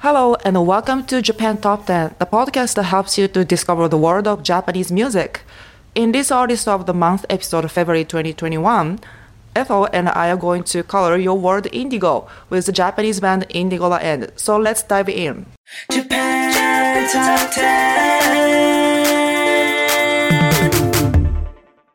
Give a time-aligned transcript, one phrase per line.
[0.00, 3.98] Hello and welcome to Japan Top 10, the podcast that helps you to discover the
[3.98, 5.40] world of Japanese music.
[5.96, 9.00] In this Artist of the Month episode, February 2021,
[9.56, 13.88] Ethel and I are going to color your world indigo with the Japanese band Indigo
[13.88, 14.30] La End.
[14.36, 15.46] So let's dive in.
[15.90, 18.38] Japan Top 10.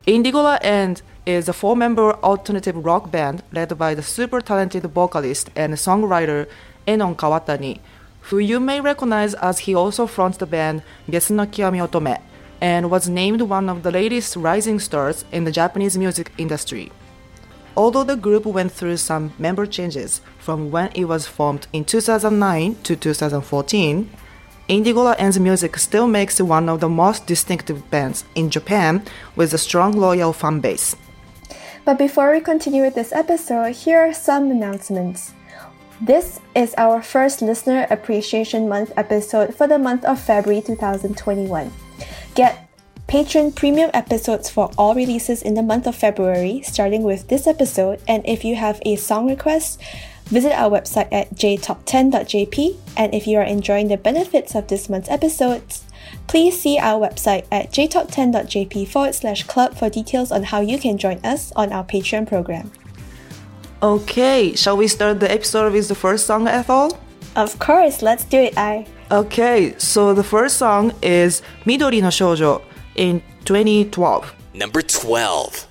[0.04, 5.48] Indigo La End is a four-member alternative rock band led by the super talented vocalist
[5.56, 6.46] and songwriter
[6.86, 7.80] Enon Kawatani,
[8.28, 12.20] who you may recognize as he also fronts the band Gesu no Otome
[12.60, 16.90] and was named one of the latest rising stars in the Japanese music industry.
[17.76, 22.76] Although the group went through some member changes from when it was formed in 2009
[22.84, 24.10] to 2014,
[24.68, 29.02] Indigo La End's music still makes one of the most distinctive bands in Japan
[29.36, 30.96] with a strong loyal fan base.
[31.84, 35.34] But before we continue with this episode, here are some announcements.
[36.00, 41.72] This is our first Listener Appreciation Month episode for the month of February 2021.
[42.34, 42.68] Get
[43.06, 48.00] Patreon premium episodes for all releases in the month of February, starting with this episode.
[48.08, 49.80] And if you have a song request,
[50.24, 52.76] visit our website at jtop10.jp.
[52.96, 55.84] And if you are enjoying the benefits of this month's episodes,
[56.26, 60.98] please see our website at jtop10.jp forward slash club for details on how you can
[60.98, 62.72] join us on our Patreon program.
[63.84, 66.98] Okay, shall we start the episode with the first song, Ethel?
[67.36, 68.86] Of course, let's do it, I.
[69.10, 72.62] Okay, so the first song is Midori no Shoujo
[72.94, 74.34] in 2012.
[74.54, 75.68] Number 12.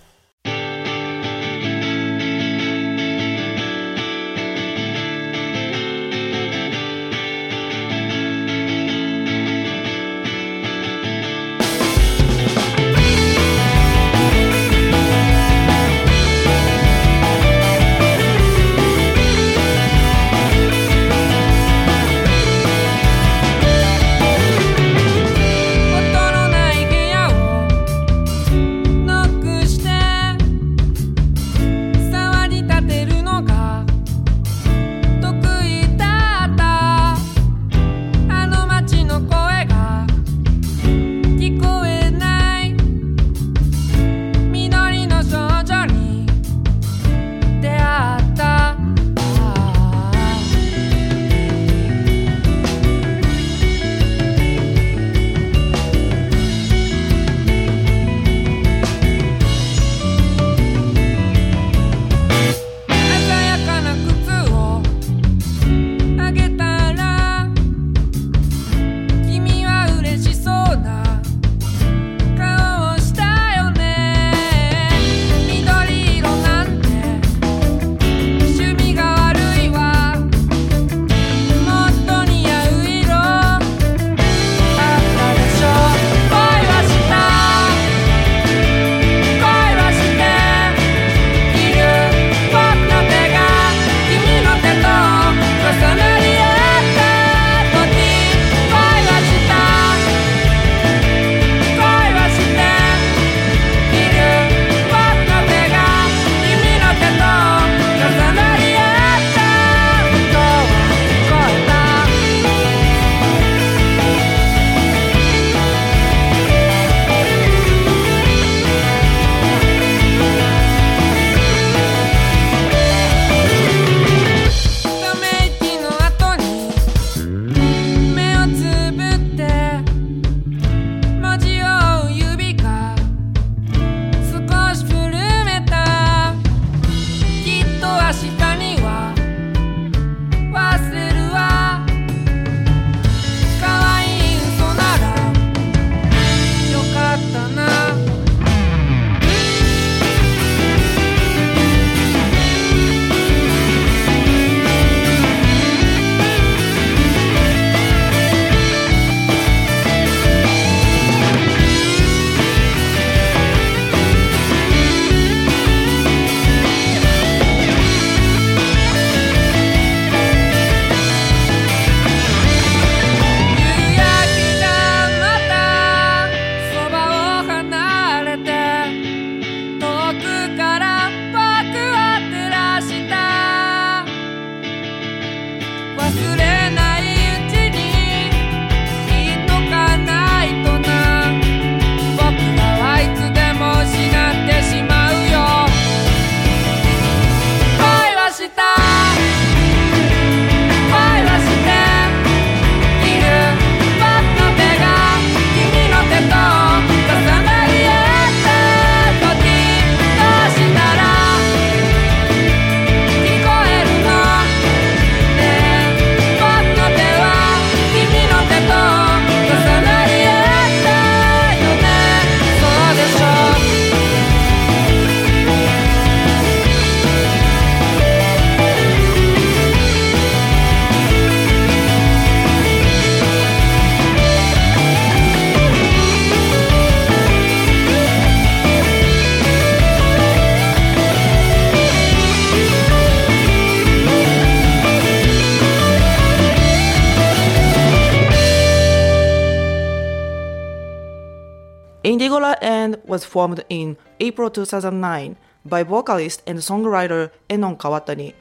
[253.34, 258.36] Formed in April 2009 by vocalist and songwriter Enon Kawatani,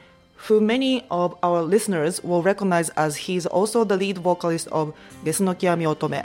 [0.45, 4.93] who many of our listeners will recognize as he's also the lead vocalist of
[5.25, 6.23] Gesu no Otome.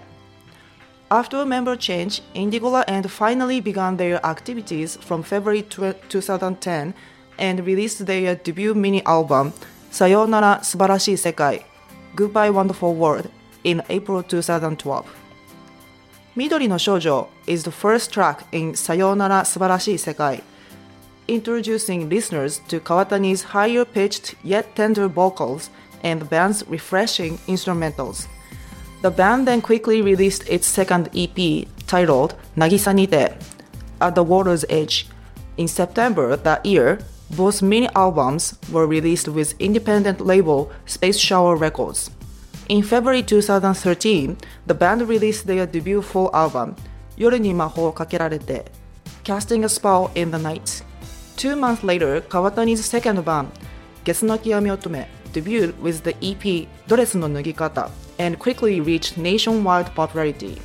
[1.11, 6.93] After a member change, Indigo La End finally began their activities from February 2010
[7.39, 9.55] and released their debut mini album,
[9.91, 11.65] Sayonara Subarashi Sekai,
[12.15, 13.31] Goodbye Wonderful World,
[13.65, 15.18] in April 2012.
[16.39, 20.41] Midori no Shoujo is the first track in Sayonara Subarashi Sekai,
[21.27, 25.69] introducing listeners to Kawatani's higher pitched yet tender vocals
[26.05, 28.29] and the band's refreshing instrumentals.
[29.03, 33.35] The band then quickly released its second EP titled Nagisa Nite
[34.01, 35.09] at the water's edge.
[35.57, 37.01] In September that year,
[37.33, 42.11] both mini albums were released with independent label Space Shower Records.
[42.69, 44.37] In February 2013,
[44.67, 46.77] the band released their debut full album,
[47.17, 48.67] Yoru ni Mahou Kakerarete,
[49.25, 50.83] Casting a Spell in the Night.
[51.37, 53.49] Two months later, Kawatani's second band,
[54.05, 60.61] Otome, debuted with the EP Doresu no Nugikata and quickly reached nationwide popularity.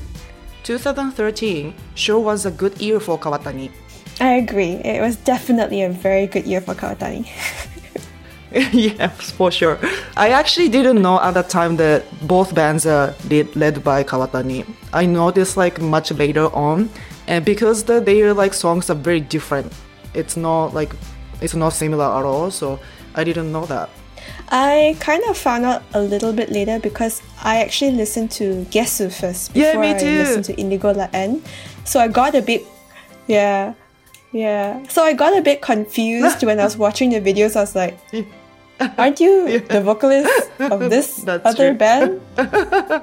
[0.64, 3.72] 2013 sure was a good year for Kawatani.
[4.20, 4.74] I agree.
[4.84, 7.30] It was definitely a very good year for Kawatani.
[8.72, 9.80] yes, for sure.
[10.16, 14.04] I actually didn't know at the time that both bands uh, are lead, led by
[14.04, 14.66] Kawatani.
[14.94, 16.90] I noticed like much later on,
[17.28, 19.74] and because the, their like songs are very different,
[20.14, 20.94] it's not like
[21.42, 22.52] it's not similar at all.
[22.52, 22.80] So
[23.16, 23.90] I didn't know that.
[24.50, 29.12] I kind of found out a little bit later because I actually listened to Gesu
[29.12, 31.42] first Yeah, before me I listened to Indigo La End.
[31.86, 32.64] So I got a bit,
[33.26, 33.74] yeah,
[34.32, 34.86] yeah.
[34.90, 37.56] So I got a bit confused when I was watching the videos.
[37.56, 37.98] I was like,
[38.98, 41.78] aren't you the vocalist of this That's other true.
[41.78, 42.22] band?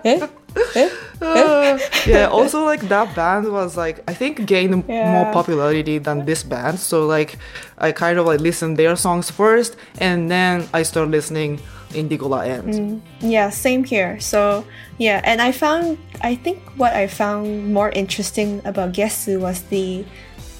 [0.05, 0.27] eh?
[0.75, 0.89] Eh?
[1.23, 5.12] Uh, yeah, also like that band was like I think gained Yeah.
[5.12, 6.79] more popularity than this band.
[6.81, 7.39] So like
[7.79, 11.61] I kind of like listened their songs first and then I started listening
[11.95, 13.03] Indigo La End.
[13.21, 14.19] Yeah, same here.
[14.21, 14.65] So
[14.99, 20.05] yeah, and I found I think what I found more interesting about Gesu was the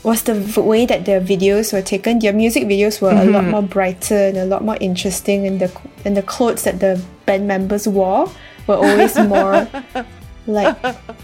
[0.03, 2.19] was the way that their videos were taken.
[2.19, 3.29] Their music videos were mm-hmm.
[3.29, 3.51] a lot mm-hmm.
[3.51, 5.71] more brighter and a lot more interesting, and the
[6.05, 8.31] and the clothes that the band members wore
[8.67, 9.69] were always more
[10.47, 10.77] like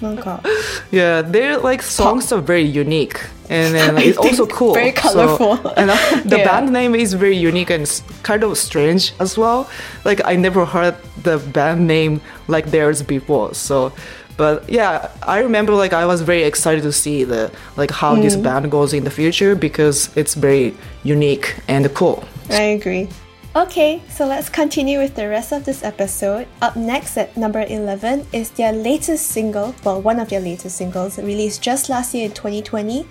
[0.03, 0.47] oh god.
[0.91, 2.39] Yeah, their like songs Pop.
[2.39, 5.57] are very unique, and then like, it's also cool, very colorful.
[5.57, 6.45] So, and uh, the yeah.
[6.45, 7.89] band name is very unique and
[8.23, 9.71] kind of strange as well.
[10.05, 13.93] Like I never heard the band name like theirs before, so
[14.37, 18.23] but yeah, I remember like I was very excited to see the like how Mm.
[18.23, 20.75] this band goes in the future because it's very
[21.05, 22.25] unique and cool.
[22.51, 23.09] I agree.
[23.57, 26.47] Okay, so let's continue with the rest of this episode.
[26.61, 31.17] Up next at number 11 is their latest single, well, one of their latest singles,
[31.17, 33.07] released just last year in 2020,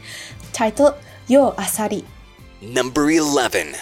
[0.53, 0.93] titled
[1.27, 2.03] Yoisari.
[2.61, 3.73] Number 11.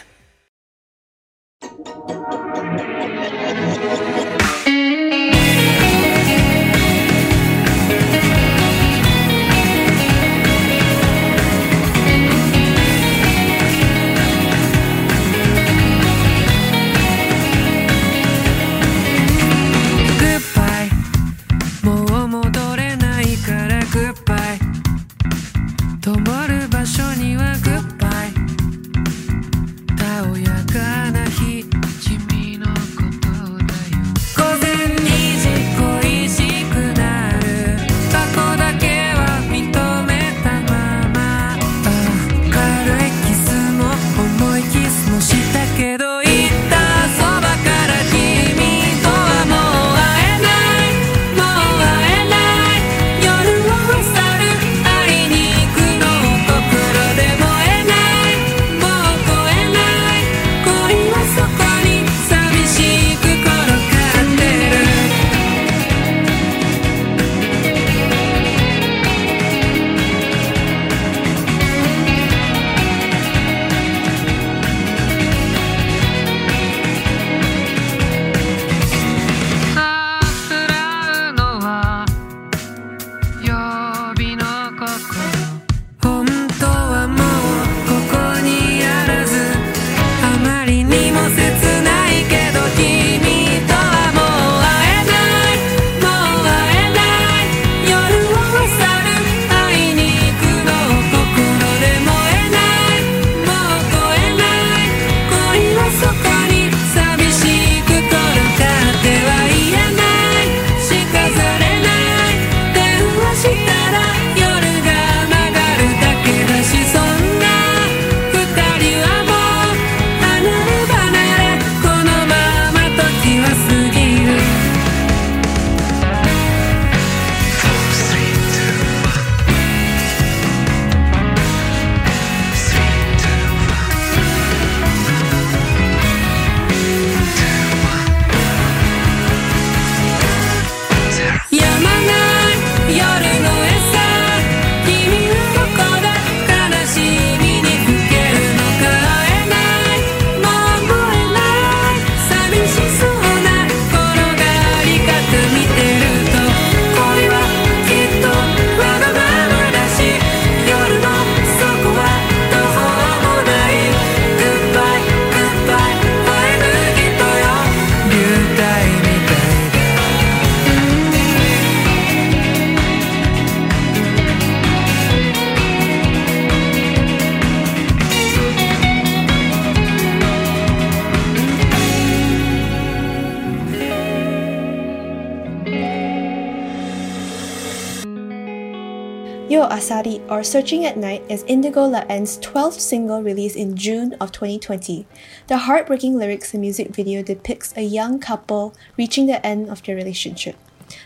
[190.44, 195.08] Searching at Night is Indigo La End's 12th single released in June of 2020.
[195.48, 199.96] The heartbreaking lyrics and music video depicts a young couple reaching the end of their
[199.96, 200.58] relationship.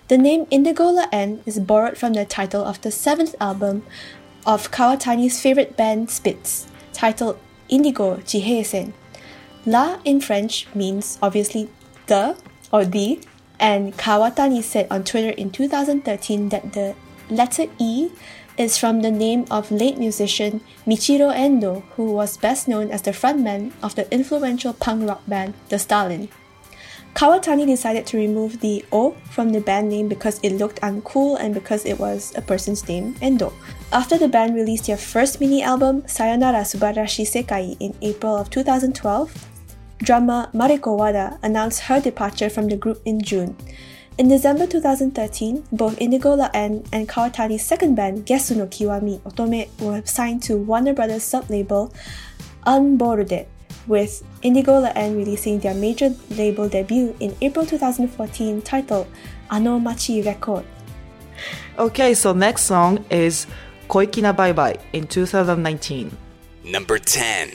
[0.07, 3.85] The name Indigo La End is borrowed from the title of the seventh album
[4.43, 7.37] of Kawatani's favorite band Spitz, titled
[7.69, 8.93] Indigo Jiheisen.
[9.67, 11.69] La in French means obviously
[12.07, 12.35] the
[12.73, 13.21] or the,
[13.59, 16.95] and Kawatani said on Twitter in 2013 that the
[17.29, 18.09] letter E
[18.57, 23.11] is from the name of late musician Michiro Endo, who was best known as the
[23.11, 26.29] frontman of the influential punk rock band The Stalin.
[27.13, 31.51] Kawatani decided to remove the O from the band name because it looked uncool and
[31.51, 33.51] because it was a person's name, Endo.
[33.91, 39.47] After the band released their first mini album, Sayonara Subarashi Sekai, in April of 2012,
[40.03, 43.57] drummer Mariko Wada announced her departure from the group in June.
[44.17, 49.69] In December 2013, both Indigo La End and Kawatani's second band, Gesu no Kiwami Otome,
[49.79, 51.93] were signed to Warner Brothers sub-label
[52.65, 53.45] unBORDE,
[53.85, 59.05] with Indigo La End releasing their major label debut in April 2014 titled
[59.51, 60.65] Ano Machi Record.
[61.77, 63.45] Okay, so next song is
[63.87, 66.17] Koikina Bye Bye in 2019.
[66.63, 67.53] Number 10.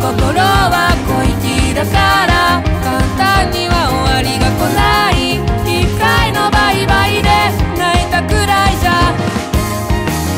[0.00, 5.36] 心は恋気だから簡単には終わりが来ない
[5.68, 7.28] 一回のバイバイで
[7.76, 9.12] 泣いたくらいじゃ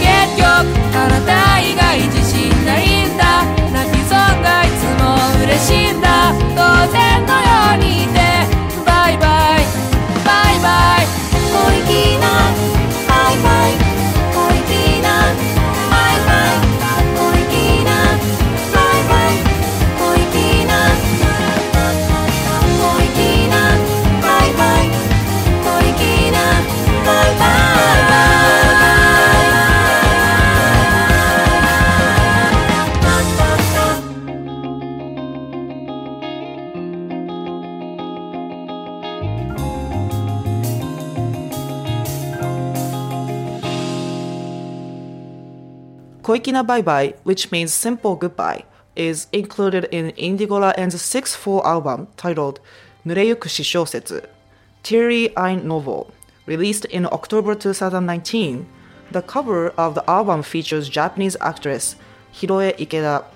[0.03, 0.67] 結局
[0.99, 5.15] あなた以外自信ないんだ泣きそうがいつも
[5.47, 7.12] 嬉しいんだ当然
[46.33, 48.65] Koikina Bye Bye, which means simple goodbye,
[48.97, 52.59] is included in Indigo La End's sixth full album titled
[53.05, 54.25] Nureyukushi Shousetsu,
[54.83, 56.11] Teary Eye Novel,
[56.47, 58.67] released in October 2019.
[59.11, 61.97] The cover of the album features Japanese actress
[62.33, 63.27] Hiroe Ikeda.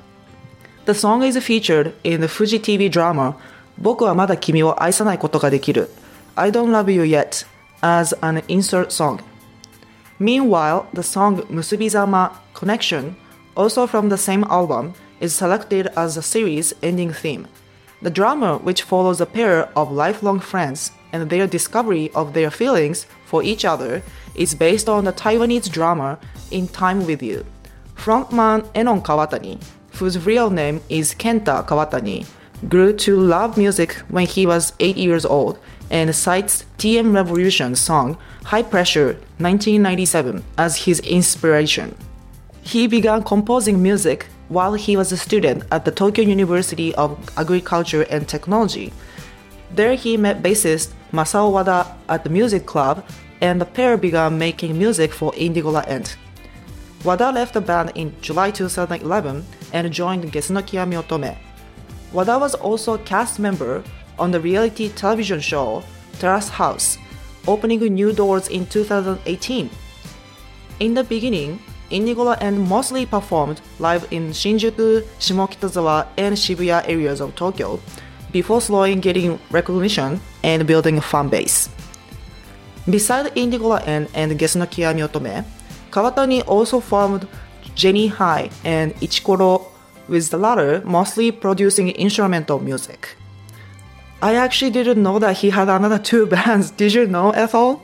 [0.87, 3.37] The song is featured in the Fuji TV drama
[3.77, 5.91] 僕はまだ君を愛さないことができる
[6.35, 7.47] I Don't Love You Yet
[7.83, 9.21] as an insert song
[10.19, 13.17] Meanwhile, the song Musubizama Connection,
[13.57, 17.47] also from the same album, is selected as the series ending theme.
[18.03, 23.07] The drama, which follows a pair of lifelong friends and their discovery of their feelings
[23.25, 24.03] for each other,
[24.35, 26.19] is based on the Taiwanese drama
[26.51, 27.45] In Time with You.
[27.95, 32.27] Frontman Enon Kawatani, whose real name is Kenta Kawatani,
[32.69, 35.59] grew to love music when he was 8 years old
[35.91, 41.97] and cites TM Revolution's song High Pressure 1997 as his inspiration.
[42.63, 48.03] He began composing music while he was a student at the Tokyo University of Agriculture
[48.03, 48.93] and Technology.
[49.75, 53.05] There he met bassist Masao Wada at the music club
[53.41, 56.15] and the pair began making music for Indigo La End.
[57.03, 61.37] Wada left the band in July 2011 and joined Gesu no Kiwami Otome.
[62.13, 63.83] Wada was also a cast member
[64.21, 65.83] on the reality television show
[66.21, 66.97] Terrace House,
[67.47, 69.71] opening new doors in 2018.
[70.81, 71.59] In the beginning,
[71.91, 77.81] Indigo and mostly performed live in Shinjuku, Shimokitazawa, and Shibuya areas of Tokyo,
[78.33, 81.69] before slowly getting recognition and building a fan base.
[82.89, 85.45] Beside Indigo La End and Gesu no Kiwami Otome,
[85.91, 87.27] Kawatani also formed
[87.75, 89.67] Jenny High and Ichikoro,
[90.09, 93.17] with the latter mostly producing instrumental music.
[94.23, 96.71] I actually didn't know that he had another two bands.
[96.71, 97.83] Did you know, Ethel?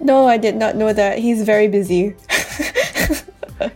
[0.00, 1.18] No, I did not know that.
[1.18, 2.14] He's very busy.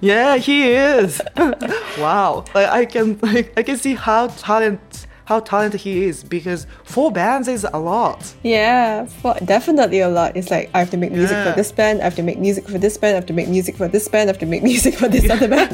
[0.00, 1.22] Yeah, he is.
[1.98, 6.66] wow, like I can like I can see how talent how talented he is because
[6.84, 8.34] four bands is a lot.
[8.42, 10.36] yeah, for, definitely a lot.
[10.36, 11.50] It's like I have to make music Yeah.
[11.52, 13.48] for this band, I have to make music for this band, I have to make
[13.48, 15.70] music for this band, I have to make music for this other band.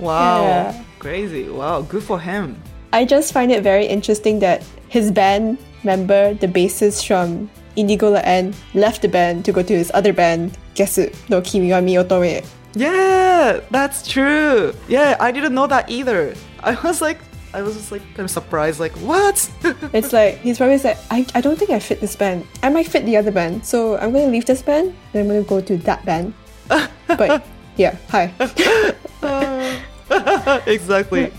[0.00, 0.82] Wow, Yeah.
[0.98, 1.48] crazy.
[1.50, 2.56] Wow, good for him.
[2.94, 8.20] I just find it very interesting that his band member, the bassist from Indigo La
[8.20, 12.46] End, left the band to go to his other band, Gesu no Kiwami Otome.
[12.76, 14.72] Yeah, that's true.
[14.86, 16.36] Yeah, I didn't know that either.
[16.62, 17.18] I was like,
[17.52, 19.50] I was just like kind of surprised, like what?
[19.92, 22.46] It's like he's probably like, I, I don't think I fit this band.
[22.62, 25.42] I might fit the other band, so I'm gonna leave this band and I'm gonna
[25.42, 26.32] go to that band.
[27.08, 27.44] but
[27.76, 28.30] yeah, hi.
[29.24, 31.32] Uh, exactly.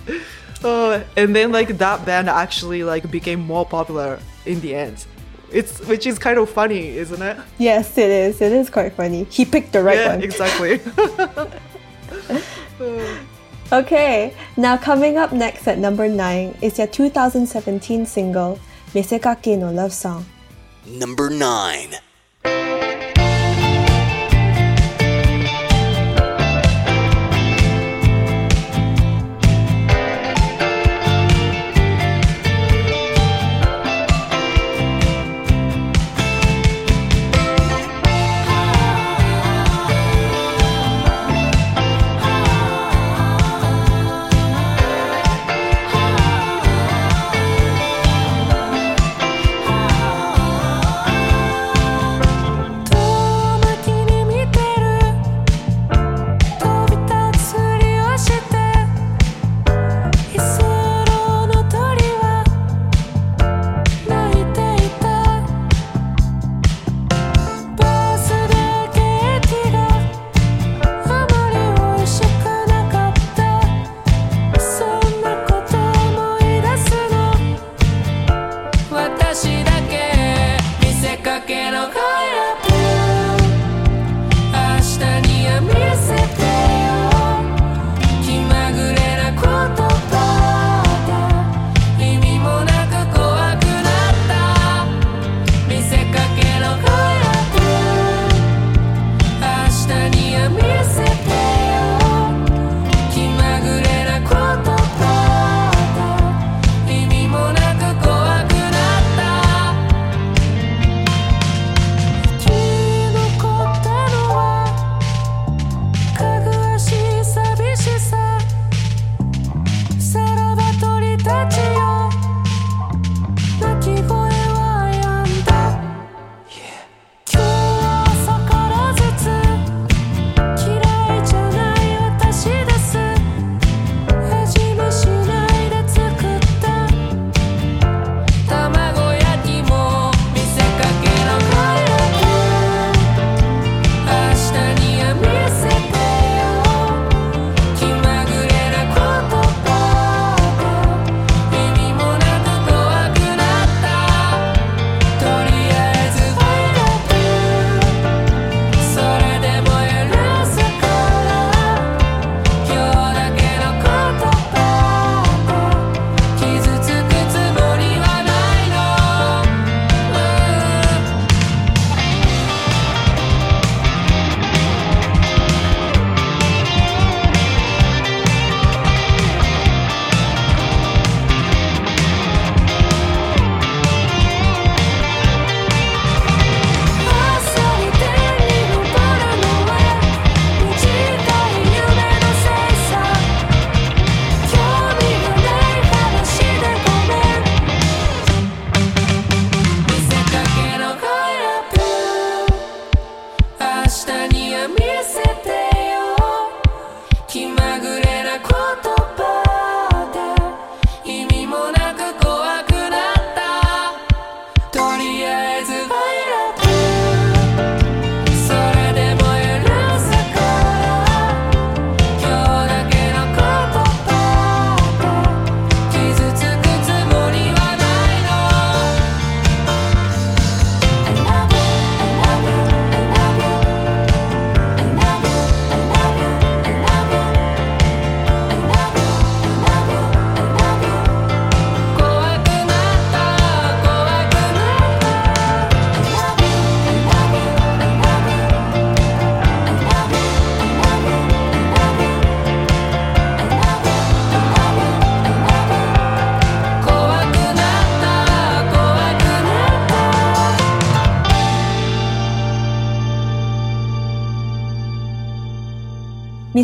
[0.65, 5.05] Uh, and then like that band actually like became more popular in the end.
[5.51, 7.37] It's which is kind of funny, isn't it?
[7.59, 8.41] yes, it is.
[8.41, 9.25] It is quite funny.
[9.29, 10.23] He picked the right yeah, one.
[10.23, 10.81] exactly.
[13.71, 18.59] Okay, now coming up next at number 9 is their 2017 single,
[18.93, 20.23] Misekake no Love Song.
[20.85, 21.95] Number 9.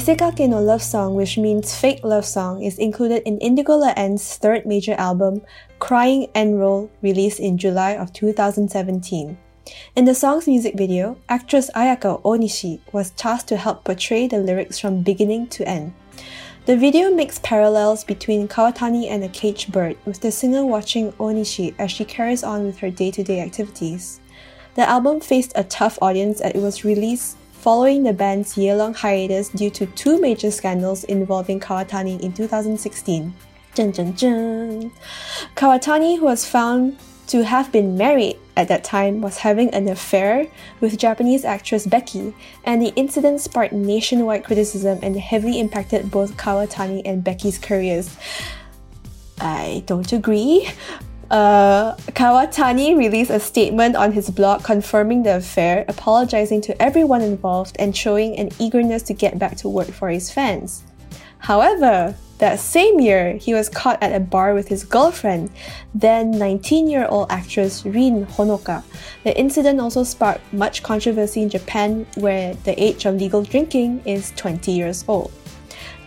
[0.02, 4.36] Misekake no Love Song, which means fake love song, is included in Indigo La End's
[4.36, 5.44] third major album,
[5.78, 9.38] Crying End Roll, released in July of 2017.
[9.96, 14.80] In the song's music video, actress Ayaka Onishi was tasked to help portray the lyrics
[14.80, 15.94] from beginning to end.
[16.66, 21.76] The video makes parallels between Kawatani and a caged bird, with the singer watching Onishi
[21.78, 24.20] as she carries on with her day to day activities.
[24.74, 28.92] The album faced a tough audience as it was released following the band's year long
[28.92, 33.32] hiatus due to two major scandals involving Kawatani in 2016.
[33.76, 34.92] Dun, dun, dun.
[35.56, 36.98] Kawatani, who was found
[37.28, 40.48] to have been married at that time, was having an affair
[40.80, 47.04] with Japanese actress Becky, and the incident sparked nationwide criticism and heavily impacted both Kawatani
[47.06, 48.18] and Becky's careers.
[49.40, 50.68] I don't agree.
[51.32, 57.78] Uh, Kawatani released a statement on his blog confirming the affair, apologizing to everyone involved,
[57.80, 60.84] and showing an eagerness to get back to work for his fans.
[61.38, 65.52] However, that same year, he was caught at a bar with his girlfriend,
[65.96, 68.84] then 19 year old actress Rin Honoka.
[69.24, 74.34] The incident also sparked much controversy in Japan, where the age of legal drinking is
[74.36, 75.32] 20 years old.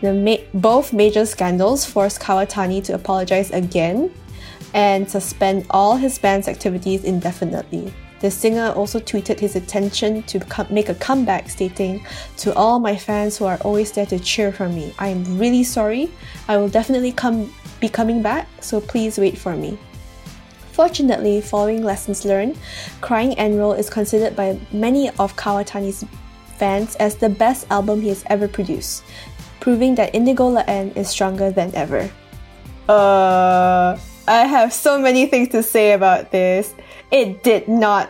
[0.02, 4.12] Ma- both major scandals forced Kawatani to apologize again
[4.74, 7.92] and suspend all his band's activities indefinitely.
[8.20, 12.04] The singer also tweeted his intention to make a comeback, stating,
[12.38, 15.62] To all my fans who are always there to cheer for me, I am really
[15.62, 16.10] sorry.
[16.48, 19.78] I will definitely come, be coming back, so please wait for me.
[20.72, 22.58] Fortunately, following lessons learned,
[23.00, 26.04] Crying End Roll is considered by many of Kawatani's
[26.56, 29.04] fans as the best album he has ever produced,
[29.60, 32.10] proving that Indigo La End is stronger than ever.
[32.88, 36.74] Uh, I have so many things to say about this.
[37.10, 38.08] It did not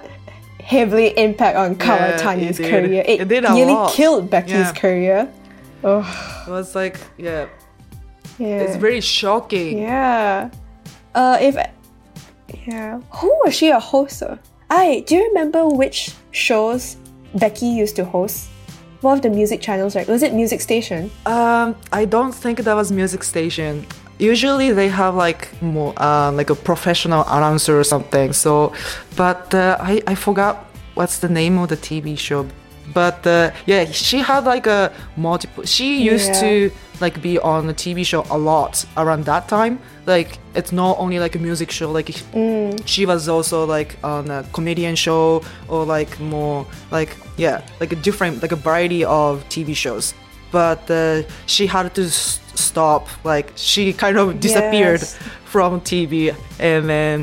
[0.63, 1.77] heavily impact on Yeah,
[2.17, 2.71] Kawatani's it did.
[2.71, 3.05] career.
[3.07, 3.93] It, It did nearly lot.
[3.93, 4.73] killed Becky's Yeah.
[4.73, 5.29] career.
[5.83, 7.47] Oh, It was like, yeah,
[8.39, 8.61] yeah.
[8.63, 9.79] it's very shocking.
[9.79, 10.49] Yeah.
[11.15, 11.57] Uh, if
[12.67, 14.39] yeah, who was she a host of?
[14.71, 16.97] I do you remember which shows
[17.35, 18.49] Becky used to host?
[19.03, 20.09] One of the music channels, right?
[20.09, 21.11] Was it Music Station?
[21.27, 23.85] Um, I don't think that was music station.
[24.19, 28.33] Usually they have like more uh, like a professional announcer or something.
[28.33, 28.73] So,
[29.17, 30.55] but uh, I I forgot
[30.95, 32.47] what's the name of the TV show.
[32.93, 35.65] But uh, yeah, she had like a multiple.
[35.65, 36.41] She used Yeah.
[36.41, 39.79] to like be on a TV show a lot around that time.
[40.07, 41.91] Like it's not only like a music show.
[41.91, 42.11] Like
[42.87, 47.97] she was also like on a comedian show or like more like yeah like a
[47.97, 50.15] different like a variety of TV shows.
[50.55, 52.39] But uh, she had to s-
[52.69, 53.03] stop.
[53.33, 55.19] Like she kind of disappeared Yes.
[55.53, 56.15] from TV,
[56.71, 57.17] and then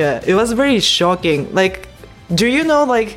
[0.00, 1.40] yeah, it was very shocking.
[1.60, 1.76] Like,
[2.40, 3.10] do you know like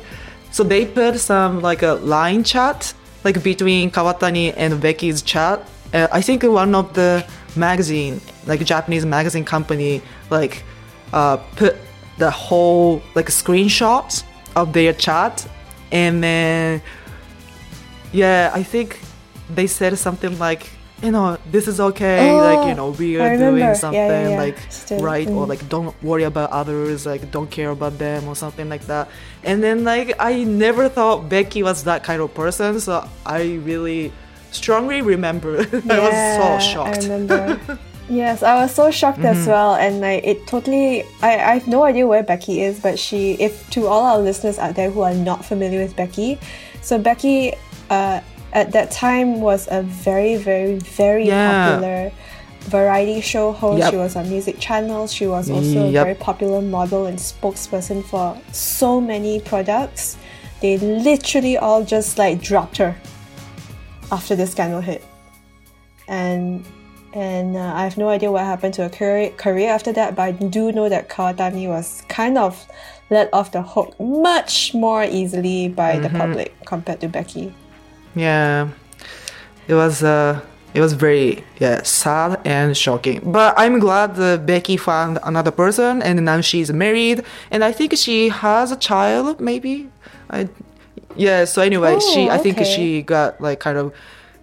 [0.56, 2.94] so they put some like a line chat
[3.24, 5.58] like between Kawatani and Becky's chat.
[5.92, 7.10] Uh, I think one of the
[7.56, 10.54] magazine like Japanese magazine company like
[11.18, 11.74] uh, put
[12.18, 14.22] the whole like screenshots
[14.54, 15.34] of their chat
[15.90, 16.80] and then
[18.12, 19.00] yeah I think
[19.50, 20.70] they said something like
[21.02, 24.38] you know this is okay like you Oh, know we are doing something yeah, yeah.
[24.38, 25.48] like Still, right or mm.
[25.48, 29.08] like don't worry about others like don't care about them or something like that
[29.44, 34.12] and then like i never thought becky was that kind of person so i really
[34.50, 35.58] strongly remember
[35.88, 37.60] i was so shocked I remember.
[38.08, 39.50] yes, I was so shocked as Mm-hmm.
[39.50, 41.04] well, and like it totally.
[41.22, 43.34] I, I have no idea where Becky is, but she.
[43.34, 46.38] If to all our listeners out there who are not familiar with Becky,
[46.80, 47.52] so Becky,
[47.90, 48.20] uh,
[48.52, 51.70] at that time was a very, very, very Yeah.
[51.70, 52.12] popular
[52.60, 53.78] variety show host.
[53.78, 53.90] Yep.
[53.90, 55.12] She was on music channels.
[55.12, 60.16] She was also a very popular model and spokesperson for so many products.
[60.60, 62.96] They literally all just like dropped her
[64.10, 65.04] after the scandal hit
[66.08, 66.64] and
[67.14, 70.14] and uh, I have no idea what happened to her career, career after that.
[70.14, 72.66] But I do know that Kawatani was kind of
[73.08, 77.54] let off the hook much more easily by the public compared to Becky.
[78.18, 78.68] Yeah
[79.68, 80.40] it was uh
[80.74, 86.02] it was very yeah sad and shocking but i'm glad that becky found another person
[86.02, 89.88] and now she's married and i think she has a child maybe
[90.30, 90.48] i
[91.16, 92.74] yeah so anyway she Oh, i think okay.
[92.74, 93.92] she got like kind of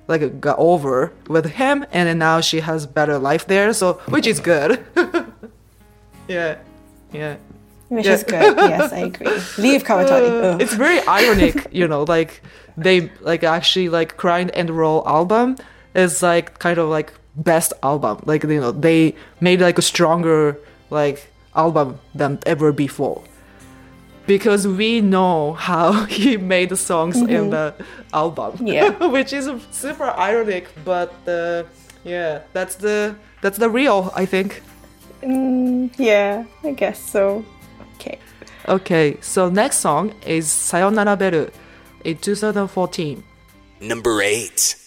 [0.08, 4.40] like got over with him and now she has better life there so which is
[4.40, 4.72] good
[6.28, 6.58] yeah
[7.14, 7.36] yeah
[7.90, 8.14] Which Yeah.
[8.18, 8.58] is good.
[8.58, 9.30] Yes, I agree.
[9.62, 10.32] Leave Kawatani.
[10.44, 12.42] uh, it's very ironic, you know, like
[12.78, 15.58] they like actually like Crying End Roll album
[15.94, 18.22] is like kind of like best album.
[18.26, 20.58] Like you know, they made like a stronger
[20.90, 23.24] like album than ever before.
[24.28, 27.74] because we know how he made the songs in the
[28.14, 28.54] album.
[28.54, 28.68] Mm-hmm.
[28.68, 29.08] Yeah.
[29.16, 31.64] which is super ironic, but uh,
[32.04, 34.62] yeah, that's the that's the real, I think.
[35.22, 37.46] Mm, yeah, I guess so.
[37.96, 38.20] Okay.
[38.68, 41.50] Okay, so next song is Sayonara Beru
[42.06, 43.24] in 2014.
[43.82, 44.85] Number 8.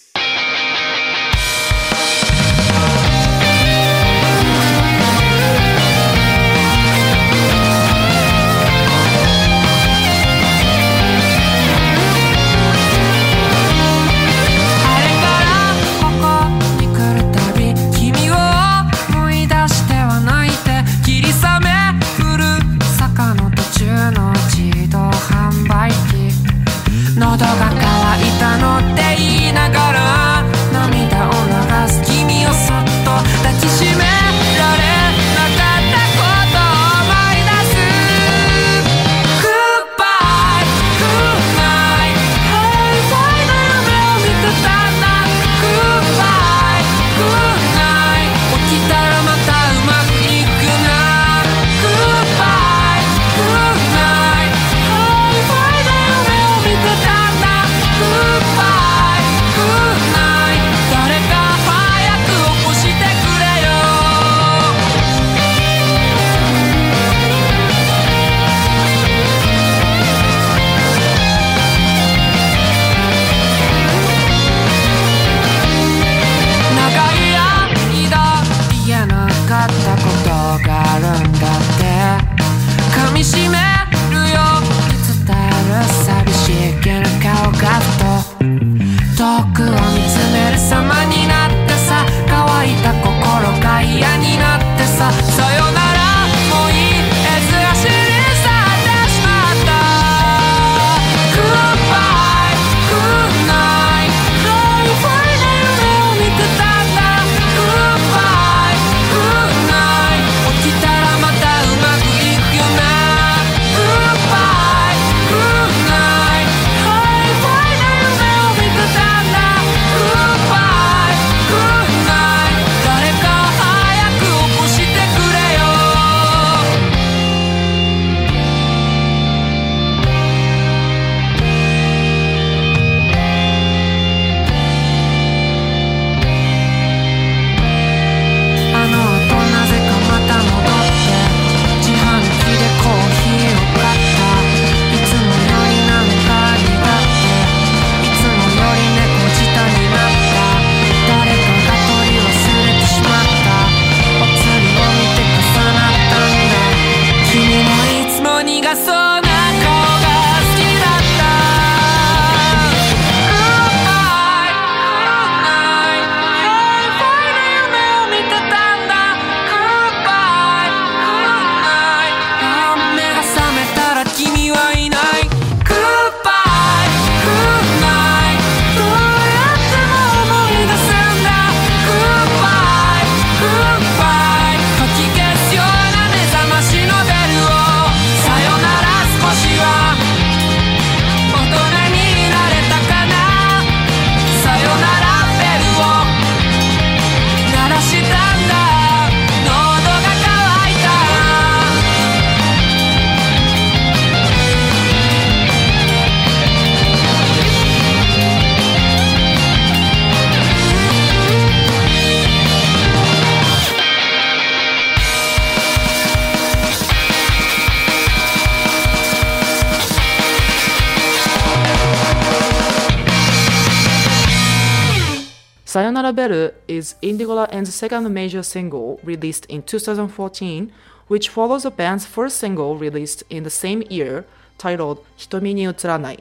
[227.49, 230.71] Indigo La End's second major single released in 2014,
[231.07, 234.25] which follows the band's first single released in the same year
[234.57, 236.19] titled Hitomi ni Utsuranai,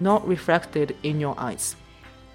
[0.00, 1.76] Not Reflected in Your Eyes.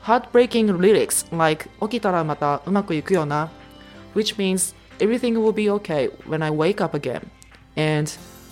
[0.02, 3.50] Heartbreaking lyrics like Okitara mata umaku iku yo na,
[4.14, 7.30] which means everything will be okay when I wake up again,
[7.78, 8.12] and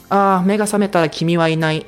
[0.10, 1.84] ah, mega sametara kimi wa inai,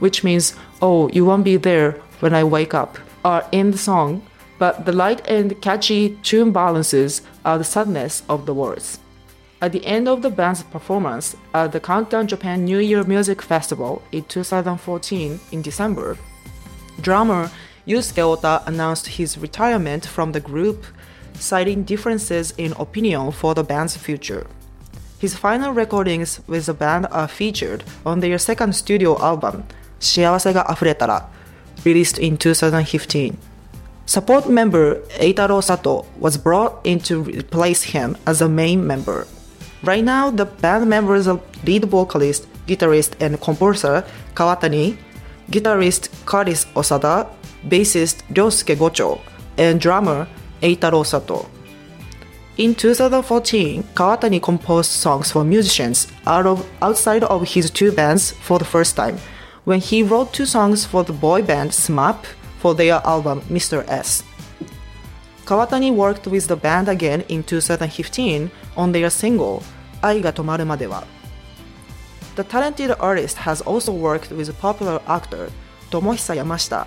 [0.00, 4.20] which means oh, you won't be there when I wake up, are in the song,
[4.59, 8.99] but the light and catchy tune balances are the sadness of the words.
[9.61, 14.01] At the end of the band's performance at the Countdown Japan New Year Music Festival
[14.11, 16.17] in 2014 in December,
[17.01, 17.49] drummer
[17.87, 20.85] Yusuke Ota announced his retirement from the group,
[21.33, 24.47] citing differences in opinion for the band's future.
[25.19, 29.63] His final recordings with the band are featured on their second studio album,
[29.99, 31.29] 幸せが溢れたら,
[31.85, 33.46] released in 2015.
[34.08, 39.26] Support member Eitaro Sato was brought in to replace him as a main member.
[39.82, 44.02] Right now, the band members are lead vocalist, guitarist, and composer
[44.34, 44.96] Kawatani,
[45.50, 47.28] guitarist Curtis Osada,
[47.68, 49.20] bassist Ryosuke Gocho,
[49.58, 50.26] and drummer
[50.62, 51.46] Eitaro Sato.
[52.56, 58.58] In 2014, Kawatani composed songs for musicians out of, outside of his two bands for
[58.58, 59.18] the first time,
[59.64, 62.24] when he wrote two songs for the boy band SMAP
[62.58, 63.84] for their album Mr.
[63.88, 64.22] S.
[65.44, 69.62] Kawatani worked with the band again in 2015 on their single
[70.02, 71.02] Ai ga tomaru made wa.
[72.36, 75.50] The talented artist has also worked with popular actor
[75.90, 76.86] Tomohisa Yamashita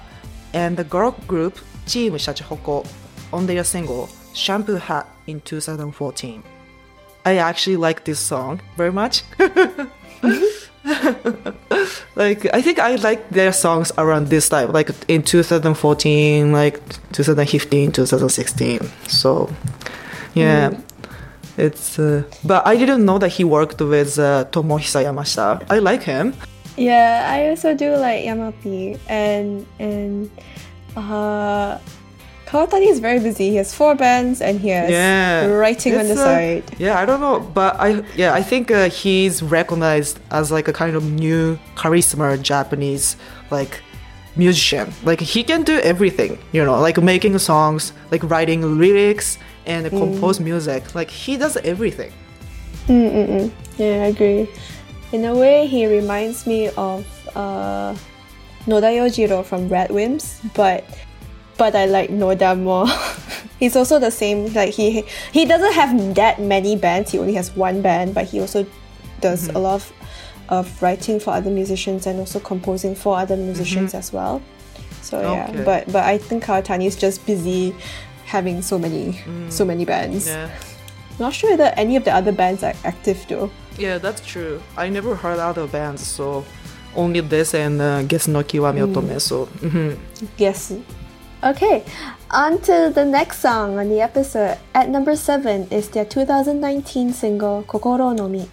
[0.53, 2.87] and the girl group Team Shachihoko
[3.33, 6.43] on their single Shampoo Hat in 2014.
[7.25, 9.23] I actually like this song very much.
[12.15, 17.91] like I think I like their songs around this time, like in 2014, like 2015,
[17.91, 18.79] 2016.
[19.07, 19.49] So,
[20.33, 20.71] yeah.
[21.57, 25.65] It's uh, but I didn't know that he worked with uh, Tomohisa Yamashita.
[25.69, 26.33] I like him.
[26.77, 30.31] Yeah, I also do like Yamapi and and
[30.95, 31.77] uh
[32.51, 33.49] Kawatani is very busy.
[33.49, 36.63] He has four bands and he has Yeah, writing on the uh, side.
[36.77, 40.73] Yeah, I don't know, but I yeah I think uh, he's recognized as like a
[40.73, 43.15] kind of new charisma Japanese
[43.51, 43.79] like
[44.35, 44.91] musician.
[45.03, 50.41] Like he can do everything, you know, like making songs, like writing lyrics and compose
[50.41, 50.93] music.
[50.93, 52.11] Like he does everything.
[52.89, 54.49] Yeah, I agree.
[55.13, 57.95] In a way, he reminds me of uh,
[58.67, 60.83] Noda Yojiro from RADWIMPS, but
[61.61, 62.87] but I like Noda more.
[63.59, 64.51] He's also the same.
[64.51, 67.11] Like he he doesn't have that many bands.
[67.11, 68.65] He only has one band, but he also
[69.21, 69.93] does a lot of,
[70.49, 74.41] of writing for other musicians and also composing for other musicians as well.
[75.03, 77.75] So yeah, but but I think Kawatani is just busy
[78.25, 80.25] having so many so many bands.
[80.25, 80.49] Yeah.
[81.19, 83.51] Not sure whether any of the other bands are active though.
[83.77, 84.57] Yeah, that's true.
[84.75, 86.43] I never heard other bands, so
[86.95, 89.21] only this and uh, Gesu no Kiwami Otome.
[89.21, 89.99] So mhm.
[90.37, 90.73] Yes.
[91.43, 91.83] Okay,
[92.29, 94.59] on to the next song on the episode.
[94.75, 98.47] At number seven is their 2019 single Kokoro no Mi.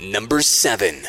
[0.00, 1.06] Number 7.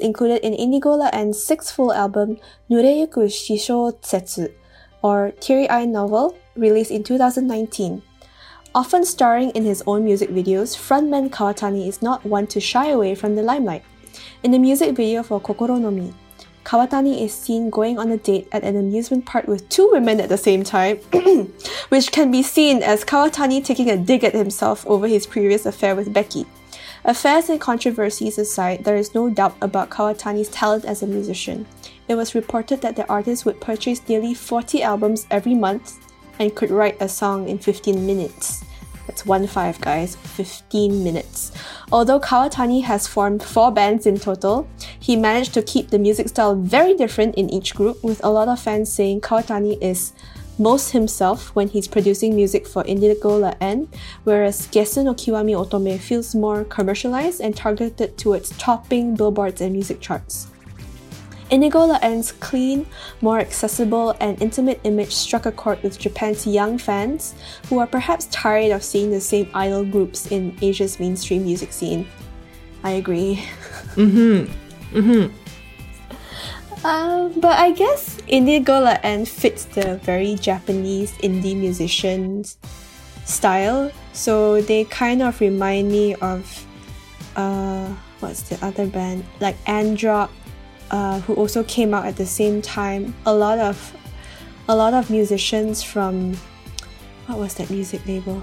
[0.00, 2.38] Included in Indigo La End's sixth full album,
[2.70, 4.50] Nureyuku Shishotsetsu,
[5.02, 8.02] or Teary Eye Novel, released in 2019.
[8.74, 13.14] Often starring in his own music videos, frontman Kawatani is not one to shy away
[13.14, 13.84] from the limelight.
[14.42, 16.14] In the music video for Kokoro no Mi,
[16.64, 20.28] Kawatani is seen going on a date at an amusement park with two women at
[20.28, 20.96] the same time,
[21.88, 25.96] which can be seen as Kawatani taking a dig at himself over his previous affair
[25.96, 26.46] with Becky.
[27.04, 31.66] Affairs and controversies aside, there is no doubt about Kawatani's talent as a musician.
[32.08, 35.98] It was reported that the artist would purchase nearly 40 albums every month
[36.38, 38.64] and could write a song in 15 minutes.
[39.06, 40.14] That's one five, guys.
[40.14, 41.50] 15 minutes.
[41.90, 44.68] Although Kawatani has formed four bands in total,
[45.00, 48.46] he managed to keep the music style very different in each group, with a lot
[48.46, 50.12] of fans saying Kawatani is
[50.60, 53.88] most himself when he's producing music for Indigo La End,
[54.24, 60.00] whereas Gesu no Kiwami Otome feels more commercialized and targeted towards topping billboards and music
[60.00, 60.48] charts.
[61.48, 62.86] Indigo La End's clean,
[63.22, 67.34] more accessible, and intimate image struck a chord with Japan's young fans,
[67.68, 72.06] who are perhaps tired of seeing the same idol groups in Asia's mainstream music scene.
[72.84, 73.42] I agree.
[73.96, 74.46] Mm-hmm.
[74.96, 75.49] Mm-hmm.
[76.82, 82.56] Uh, but I guess Indigo La End fits the very Japanese indie musicians
[83.24, 83.90] style.
[84.12, 86.66] So they kind of remind me of
[87.36, 87.86] uh,
[88.20, 89.24] what's the other band?
[89.40, 90.30] Like Androck,
[90.90, 93.14] uh, who also came out at the same time.
[93.26, 93.76] A lot of
[94.68, 96.34] a lot of musicians from
[97.26, 98.42] what was that music label?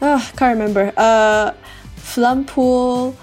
[0.00, 0.92] Oh, can't remember.
[0.96, 1.52] Uh
[1.96, 3.14] Flumpool,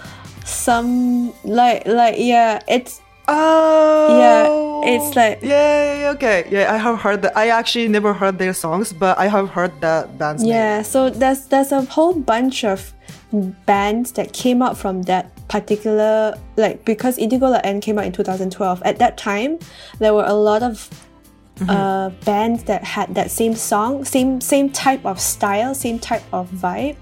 [0.45, 4.19] some like like yeah, it's Oh.
[4.19, 6.73] Yeah, it's like- yeah, okay, yeah.
[6.73, 7.37] I have heard that.
[7.37, 10.51] I actually never heard their songs, but I have heard that band's name.
[10.53, 12.93] Yeah, so there's there's a whole bunch of
[13.65, 18.11] bands that came out from that particular like because Indigo La End came out in
[18.11, 18.81] 2012.
[18.83, 19.59] At that time,
[19.99, 20.89] there were a lot of
[21.67, 26.49] uh, bands that had that same song, same same type of style, same type of
[26.49, 26.95] vibe,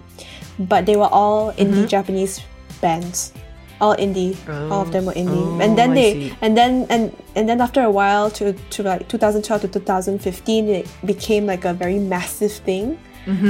[0.59, 2.41] but they were all indie Japanese
[2.81, 3.31] bands.
[3.79, 4.35] All indie,
[4.71, 7.83] all of them were indie, Oh, and then they and then and and then after
[7.83, 12.97] a while to to like 2012 to 2015 it became like a very massive thing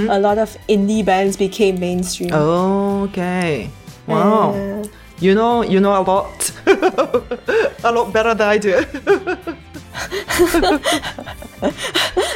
[0.09, 3.69] a lot of indie bands became mainstream Okay.
[4.07, 4.53] Wow.
[4.53, 4.83] Yeah.
[5.19, 6.51] You know, you know a lot.
[7.83, 8.71] a lot better than I do.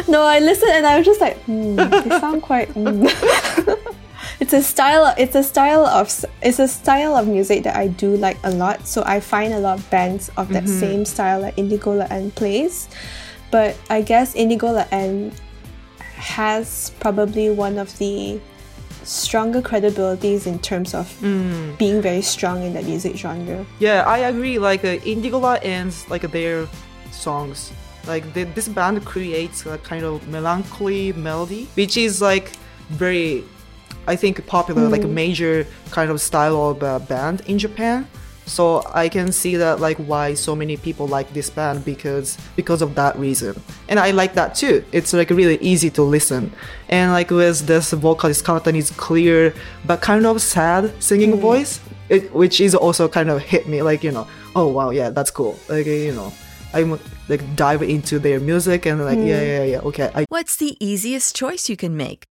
[0.08, 3.06] no i listened and i was just like hmm, they sound quite hmm.
[4.42, 6.08] it's a style it's a style of
[6.42, 8.86] it's a style of music that i do like a lot.
[8.86, 12.36] So i find a lot of bands of that same style that Indigo La End
[12.36, 12.89] plays
[13.52, 15.39] but i guess Indigo La End
[16.16, 18.42] has probably one of the
[19.04, 21.08] stronger credibilities in terms of
[21.78, 23.66] being very strong in that music genre.
[23.80, 24.60] Yeah, I agree.
[24.60, 26.68] Like uh, Indigo like their
[27.12, 27.72] songs.
[28.08, 32.52] Like the, this band creates a kind of melancholy melody, which is like
[32.89, 33.44] very,
[34.08, 38.08] I think, popular, like a major kind of style of uh, band in Japan.
[38.45, 42.82] So I can see that like why so many people like this band because because
[42.82, 43.56] of that reason,
[43.88, 44.84] and I like that too.
[44.91, 46.52] It's like really easy to listen,
[46.89, 49.54] and like with this vocalist Kawatani's clear
[49.86, 51.39] but kind of sad singing hmm.
[51.39, 51.80] voice,
[52.10, 55.32] it, which is also kind of hit me like you know oh wow yeah that's
[55.32, 56.34] cool like you know
[56.74, 56.99] I'm
[57.30, 59.47] like dive into their music and like yeah hmm.
[59.47, 62.30] yeah yeah okay I What's the easiest choice you can make?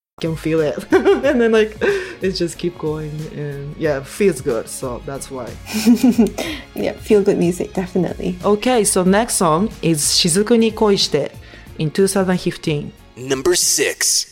[0.19, 0.75] can feel it.
[0.91, 1.77] And then like
[2.21, 5.49] it just keep going and yeah feels good so that's why.
[6.75, 8.37] Yeah feel good music definitely.
[8.43, 11.31] Okay so next song is shizuku ni koishite
[11.77, 14.27] in 2015 number six.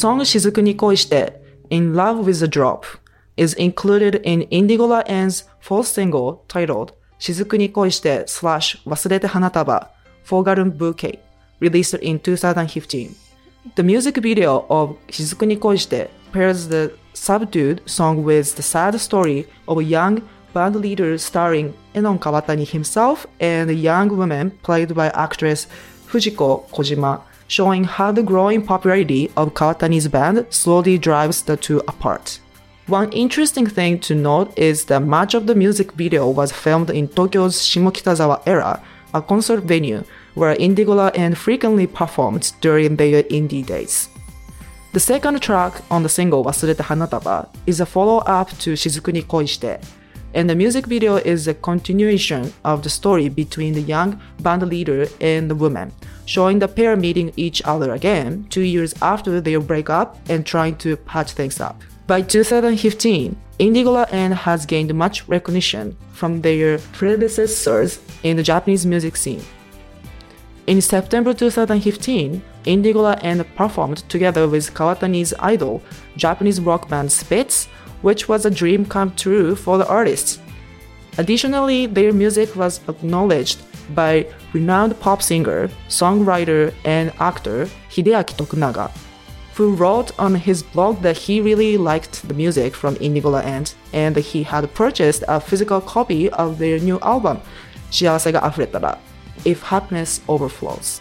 [0.00, 0.74] song Shizuku ni
[1.68, 2.86] In Love with a Drop,
[3.36, 9.88] is included in Indigo La End's fourth single titled Shizuku ni Koi slash Wasurete Hanataba,
[10.22, 11.18] Forgotten Bouquet,
[11.60, 13.14] released in 2015.
[13.74, 19.76] The music video of Shizuku ni pairs the subdued song with the sad story of
[19.76, 25.66] a young band leader starring Enon Kawatani himself and a young woman played by actress
[26.06, 27.20] Fujiko Kojima
[27.50, 32.38] showing how the growing popularity of Kawatani's band slowly drives the two apart.
[32.86, 37.08] One interesting thing to note is that much of the music video was filmed in
[37.08, 38.80] Tokyo's Shimokitazawa era,
[39.12, 44.08] a concert venue where Indigo La End frequently performed during their indie days.
[44.92, 49.46] The second track on the single Wasureta Hanataba is a follow-up to Shizuku ni Koi
[49.46, 49.82] Shite,
[50.34, 55.08] and the music video is a continuation of the story between the young band leader
[55.20, 55.92] and the woman,
[56.30, 60.96] showing the pair meeting each other again two years after their breakup and trying to
[60.96, 61.82] patch things up.
[62.06, 68.86] By 2015, Indigo La End has gained much recognition from their predecessors in the Japanese
[68.86, 69.42] music scene.
[70.68, 75.82] In September 2015, Indigo La End performed together with Kawatani's idol,
[76.16, 77.66] Japanese rock band Spitz,
[78.02, 80.38] which was a dream come true for the artists.
[81.18, 83.62] Additionally, their music was acknowledged
[83.94, 88.90] by renowned pop singer, songwriter, and actor Hideaki Tokunaga,
[89.54, 94.16] who wrote on his blog that he really liked the music from Indigo Ant and
[94.16, 97.40] he had purchased a physical copy of their new album,
[97.90, 98.98] Shiawase ga Afuretara,
[99.44, 101.00] If Happiness Overflows.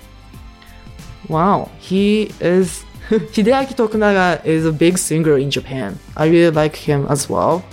[1.28, 2.84] Wow, he is.
[3.10, 5.98] Hideaki Tokunaga is a big singer in Japan.
[6.16, 7.64] I really like him as well.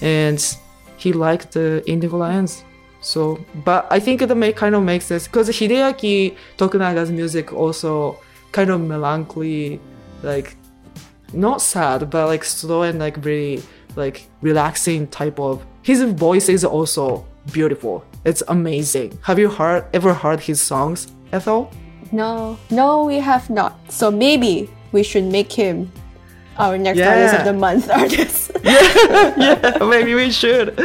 [0.00, 0.40] And
[1.00, 2.64] he liked the Indigo Ants.
[3.00, 8.20] So, but I think it may kind of makes sense because Hideaki Tokunaga's music also
[8.52, 9.80] kind of melancholy,
[10.22, 10.56] like
[11.32, 13.62] not sad, but like slow and like really
[13.96, 15.64] like relaxing type of.
[15.82, 18.04] His voice is also beautiful.
[18.26, 19.18] It's amazing.
[19.22, 21.72] Have you heard ever heard his songs, Ethel?
[22.12, 23.78] No, no, we have not.
[23.90, 25.90] So maybe we should make him
[26.60, 27.10] our next Yeah.
[27.10, 28.50] artist of the month artist.
[28.64, 30.78] yeah, maybe we should.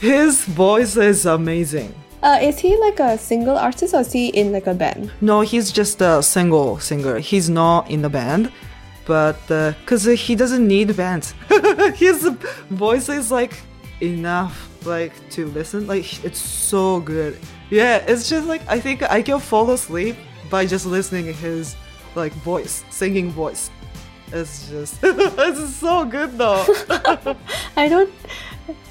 [0.00, 1.90] His voice is amazing.
[2.22, 5.10] uh, is he like a single artist or is he in like a band?
[5.20, 7.18] No, he's just a single singer.
[7.20, 8.50] He's not in the band,
[9.06, 11.34] but because he doesn't need bands,
[11.94, 12.18] his
[12.70, 13.52] voice is like
[14.00, 14.56] enough,
[14.86, 15.86] like to listen.
[15.86, 17.38] Like it's so good.
[17.70, 20.16] Yeah, it's just like I think I can fall asleep
[20.50, 21.76] by just listening to his
[22.14, 23.70] like voice, singing voice.
[24.32, 26.64] It's just it's so good though.
[27.76, 28.10] I don't.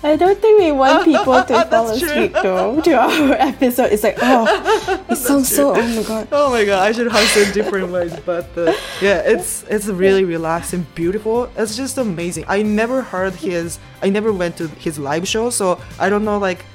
[0.03, 3.91] I don't think we want people to fall asleep though to our episode.
[3.91, 5.73] It's like, oh, it sounds so.
[5.75, 6.27] Oh my god.
[6.31, 10.25] Oh my god, I should have said different ways, but uh, yeah, it's it's really
[10.25, 11.49] relaxing, beautiful.
[11.57, 12.45] It's just amazing.
[12.47, 16.37] I never heard his, I never went to his live show, so I don't know
[16.37, 16.65] like,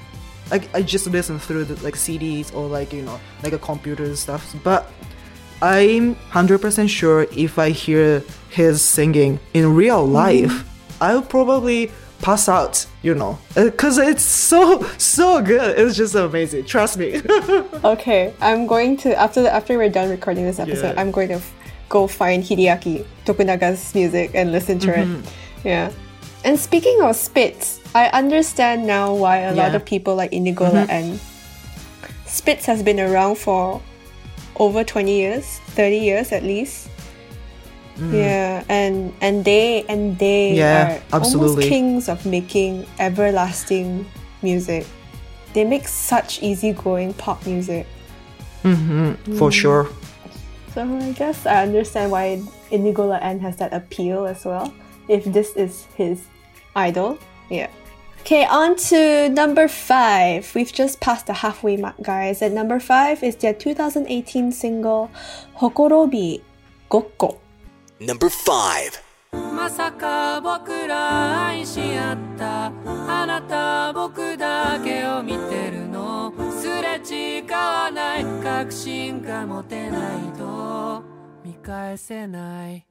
[0.50, 4.04] like I just listened through the like CDs or like you know like a computer
[4.04, 4.54] and stuff.
[4.64, 4.90] But
[5.62, 10.64] I'm hundred percent sure if I hear his singing in real life,
[11.00, 11.90] I'll probably
[12.22, 12.86] pass out.
[13.02, 15.78] You know, because it's so so good.
[15.78, 16.64] It's just amazing.
[16.66, 17.20] Trust me.
[17.84, 21.00] Okay, I'm going to after the, after we're done recording this episode, Yeah.
[21.00, 21.54] I'm going to f-
[21.88, 25.20] go find Hideaki Tokunaga's music and listen to Mm-hmm.
[25.24, 25.32] it.
[25.64, 25.90] Yeah.
[26.44, 29.66] And speaking of Spitz, I understand now why a lot Yeah.
[29.68, 29.76] Mm-hmm.
[29.76, 31.20] of people like Indigo La End
[32.26, 33.80] Spitz has been around for
[34.58, 36.88] over 20 years, 30 years at least.
[38.12, 40.56] Yeah, and and they and they Mm.
[40.56, 41.50] Yeah, are absolutely.
[41.50, 44.06] almost kings of making everlasting
[44.40, 44.86] music.
[45.52, 47.86] They make such easygoing pop music.
[49.36, 49.88] For sure.
[50.74, 52.38] So I guess I understand why
[52.70, 54.72] Indigo La End has that appeal as well.
[55.08, 56.22] If this is his
[56.76, 57.18] idol,
[57.50, 57.66] yeah.
[58.27, 60.49] Okay, on to number five.
[60.55, 62.41] We've just passed the halfway mark, guys.
[62.41, 65.11] And number five is their 2018 single
[65.57, 66.41] Hokorobi
[66.89, 67.37] Gokko.
[67.99, 69.03] Number 5.
[69.33, 81.03] まさか僕ら愛し合ったあなた僕だけを見てるのすれ違わない確信が持てないと
[81.43, 82.85] 見返せない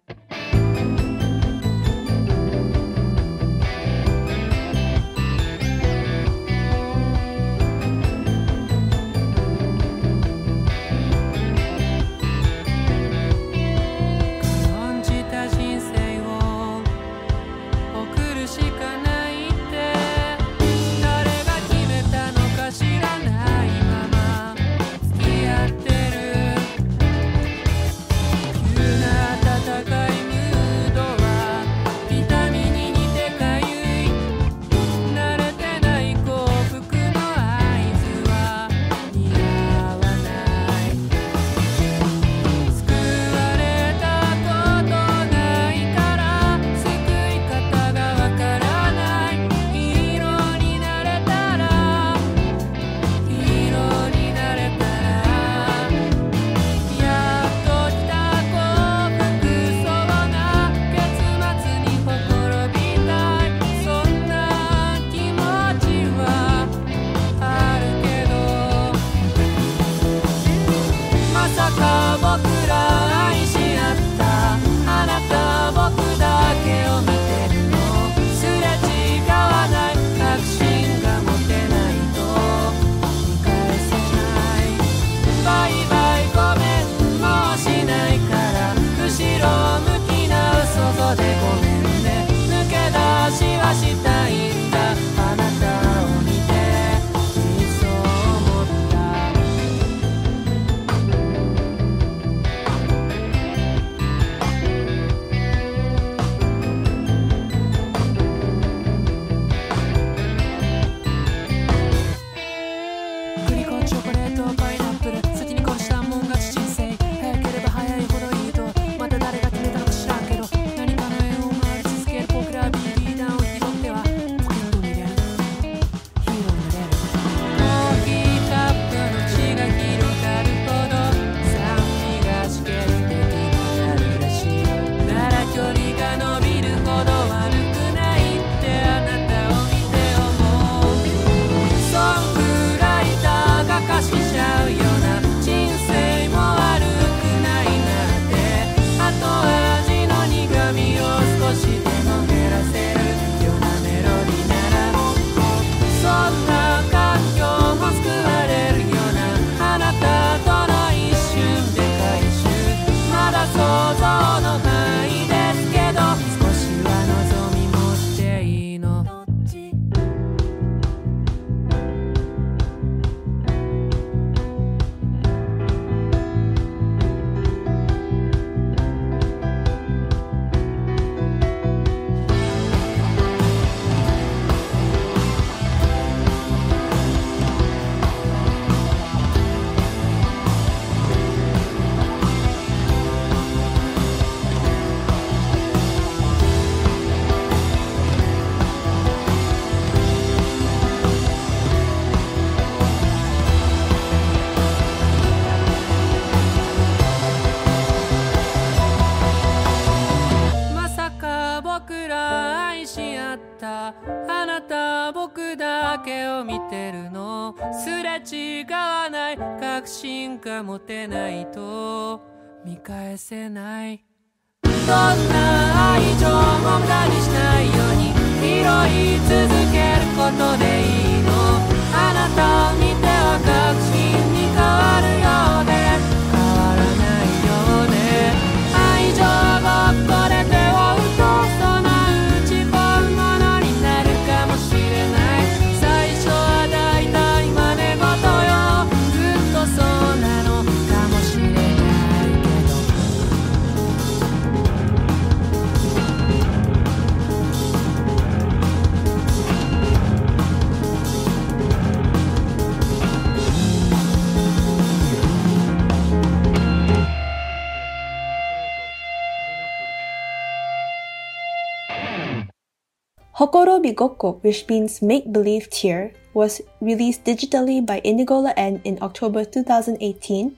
[274.17, 280.57] Which means make believe tear, was released digitally by Indigo La End in October 2018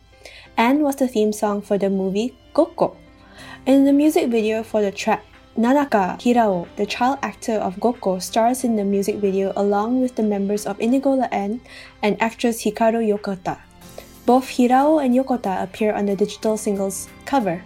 [0.58, 2.96] and was the theme song for the movie Gokko.
[3.66, 5.24] In the music video for the track,
[5.58, 10.24] Nanaka Hirao, the child actor of Gokko, stars in the music video along with the
[10.24, 11.60] members of Indigo La End
[12.02, 13.60] and actress Hikaru Yokota.
[14.26, 17.64] Both Hirao and Yokota appear on the digital singles cover.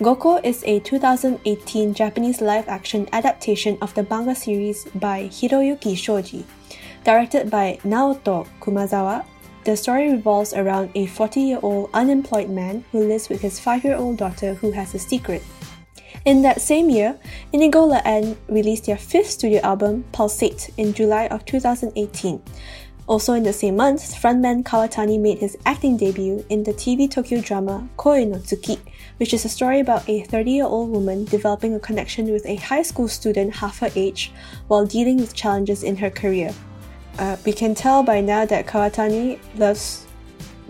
[0.00, 6.46] Gokko is a 2018 Japanese live action adaptation of the manga series by Hiroyuki Shoji.
[7.02, 9.24] Directed by Naoto Kumazawa,
[9.64, 13.82] the story revolves around a 40 year old unemployed man who lives with his 5
[13.82, 15.42] year old daughter who has a secret.
[16.24, 17.18] In that same year,
[17.52, 22.40] Indigo La End released their fifth studio album, Pulsate, in July of 2018.
[23.08, 27.40] Also in the same month, frontman Kawatani made his acting debut in the TV Tokyo
[27.40, 28.78] drama Koi no Tsuki,
[29.18, 32.56] which is a story about a 30 year old woman developing a connection with a
[32.56, 34.32] high school student half her age
[34.68, 36.54] while dealing with challenges in her career.
[37.18, 40.06] Uh, we can tell by now that Kawatani loves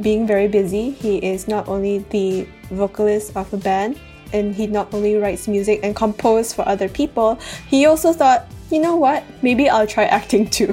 [0.00, 0.90] being very busy.
[0.90, 3.98] He is not only the vocalist of a band,
[4.32, 7.38] and he not only writes music and composes for other people,
[7.68, 10.72] he also thought, you know what, maybe I'll try acting too.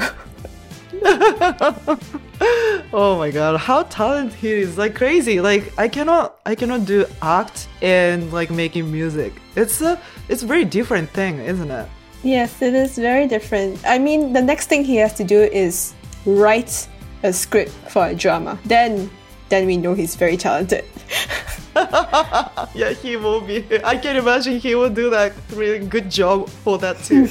[2.94, 4.78] oh my god, how talented he is!
[4.78, 5.42] Like crazy.
[5.42, 9.34] Like I cannot, I cannot do act and like making music.
[9.56, 11.88] It's a, it's a very different thing, isn't it?
[12.26, 13.80] yes, it is very different.
[13.86, 15.94] I mean, the next thing he has to do is
[16.26, 16.88] write
[17.24, 18.60] a script for a drama.
[18.66, 19.10] Then,
[19.50, 20.84] then we know he's very talented.
[22.74, 23.66] Yeah, he will be.
[23.84, 27.28] I can imagine he will do that really good job for that too.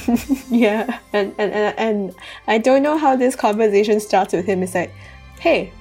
[0.49, 2.15] yeah, and, and and and
[2.47, 4.63] I don't know how this conversation starts with him.
[4.63, 4.91] It's like,
[5.39, 5.71] hey,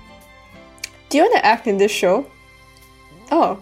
[1.09, 2.27] do you want to act in this show?
[3.31, 3.59] Oh,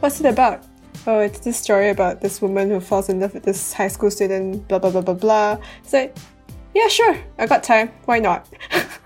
[0.00, 0.64] what's it about?
[1.06, 4.10] Oh, it's this story about this woman who falls in love with this high school
[4.10, 4.66] student.
[4.68, 5.58] Blah blah blah blah blah.
[5.82, 6.16] It's like,
[6.74, 7.90] yeah, sure, I got time.
[8.06, 8.48] Why not?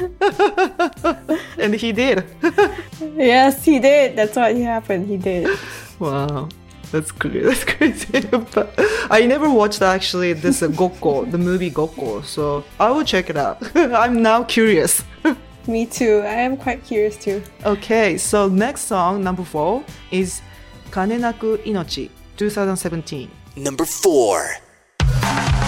[1.58, 2.24] and he did.
[3.16, 4.16] yes, he did.
[4.16, 5.06] That's what happened.
[5.06, 5.58] He did.
[5.98, 6.48] wow.
[6.92, 7.40] That's crazy.
[7.48, 8.20] That's crazy.
[8.52, 8.74] but
[9.10, 12.24] I never watched actually this uh, Gokko, the movie Gokko.
[12.24, 13.58] So I will check it out.
[13.76, 15.04] I'm now curious.
[15.66, 16.22] Me too.
[16.24, 17.42] I am quite curious too.
[17.64, 20.42] Okay, so next song, number four, is
[20.90, 23.30] Kanenaku Inochi, 2017.
[23.56, 25.59] Number 4.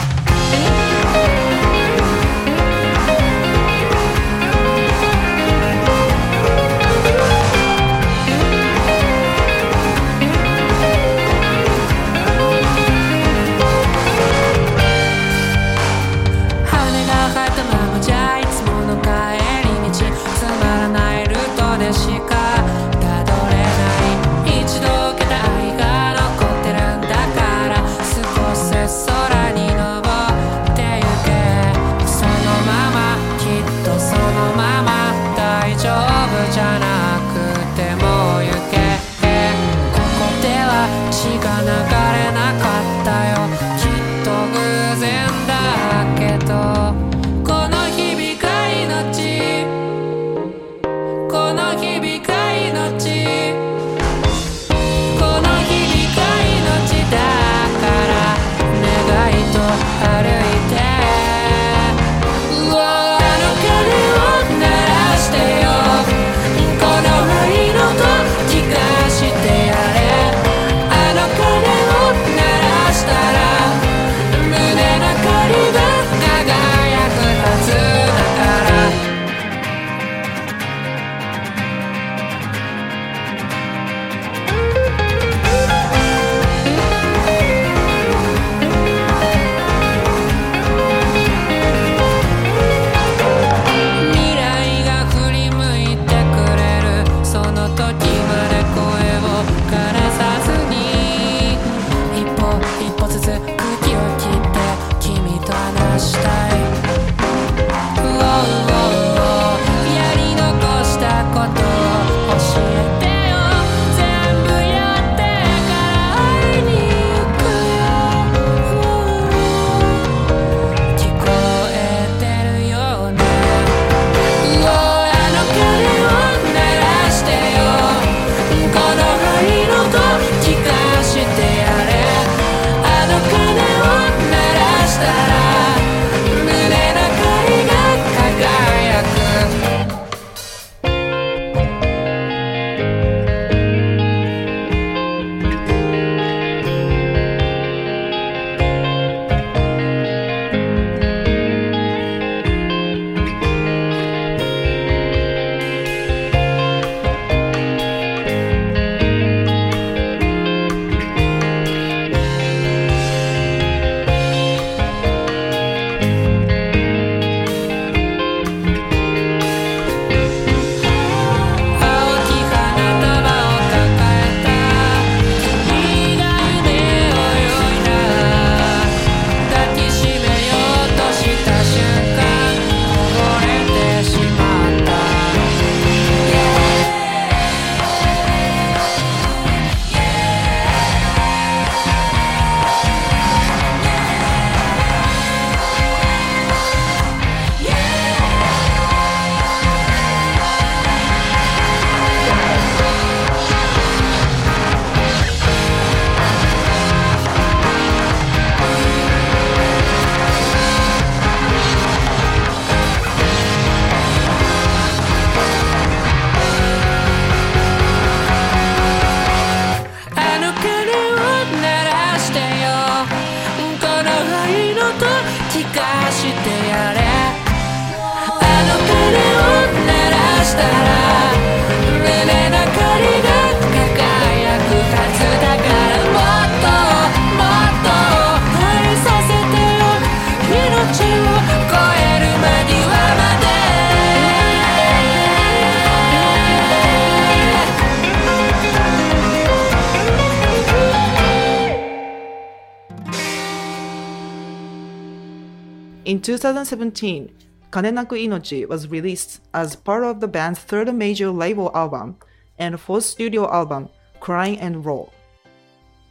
[256.22, 257.34] 2017,
[257.70, 262.16] Kanenaku Inochi was released as part of the band's third major label album
[262.58, 263.88] and fourth studio album,
[264.20, 265.12] Crying End Roll.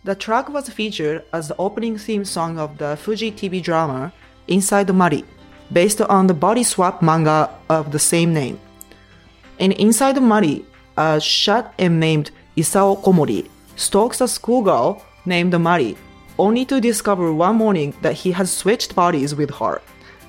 [0.04, 4.12] The track was featured as the opening theme song of the Fuji TV drama
[4.48, 5.24] Inside the Muddy,
[5.72, 8.60] based on the body swap manga of the same name.
[9.60, 10.66] In Inside the Muddy,
[10.98, 15.96] a shut and named Isao Komori stalks a schoolgirl named Mari,
[16.38, 19.82] only to discover one morning that he has switched bodies with her.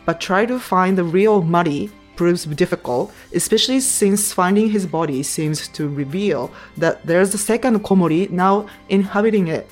[0.04, 5.68] But try to find the real Mari proves difficult, especially since finding his body seems
[5.68, 9.70] to reveal that there's a second Komori now inhabiting it.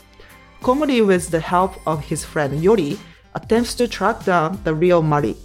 [0.62, 2.98] Komori, with the help of his friend Yori,
[3.34, 5.36] attempts to track down the real Mari,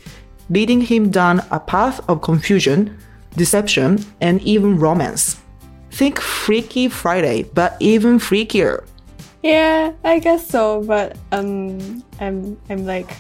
[0.50, 2.98] leading him down a path of confusion,
[3.36, 5.42] deception, and even romance.
[5.92, 8.84] Think Freaky Friday, but even freakier.
[9.42, 10.82] Yeah, I guess so.
[10.82, 13.16] But um, I'm I'm like,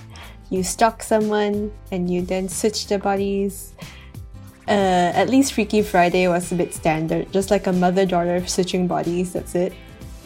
[0.55, 3.73] you stalk someone and you then switch the bodies.
[4.67, 8.87] Uh, at least Freaky Friday was a bit standard, just like a mother daughter switching
[8.87, 9.33] bodies.
[9.33, 9.73] That's it.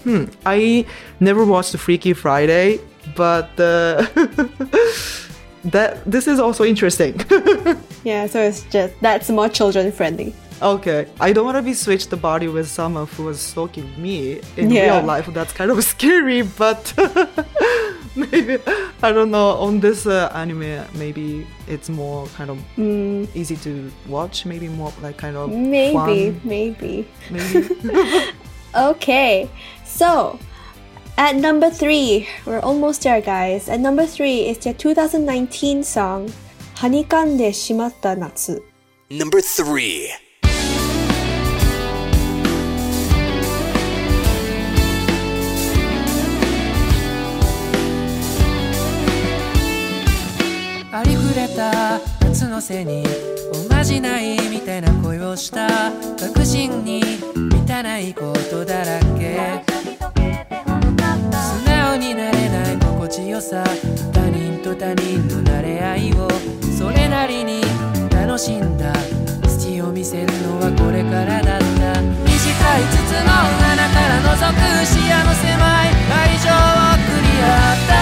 [0.03, 0.86] Hmm, I
[1.19, 2.80] never watched Freaky Friday,
[3.15, 4.05] but uh,
[5.65, 7.19] that this is also interesting.
[8.05, 10.34] Yeah, so it's just that's more children friendly.
[10.62, 14.42] Okay, I don't want to be switched the body with someone who was stalking me
[14.58, 14.97] in yeah.
[14.97, 15.25] real life.
[15.28, 16.93] That's kind of scary, but
[18.16, 18.58] maybe
[19.01, 19.51] I don't know.
[19.51, 23.28] On this uh, anime, maybe it's more kind of mm.
[23.33, 24.46] easy to watch.
[24.46, 26.42] Maybe more like kind of maybe, fun.
[26.43, 27.70] maybe, maybe.
[28.75, 29.50] okay,
[29.86, 30.38] so
[31.17, 33.70] at number three, we're almost there, guys.
[33.70, 36.28] At number three is the 2019 song
[36.75, 38.59] "Hanikande Shimatta Natsu."
[39.09, 40.12] Number three.
[51.30, 52.00] ありふれた。
[52.22, 53.04] 夏の背に
[53.68, 55.68] おまじないみたいな恋をした
[56.20, 57.01] 確信に
[57.36, 59.64] 満たないことだらけ。
[61.32, 63.64] 素直になれない心地よさ
[64.12, 66.28] 他人と他人の慣れ合いを
[66.78, 67.62] それなりに
[68.10, 68.93] 楽しんだ
[69.47, 72.01] 隙を見せるのはこれからだった。
[72.26, 73.30] 短い筒の
[73.72, 76.54] 穴から覗く視野の狭い愛情を
[76.96, 77.99] 送り合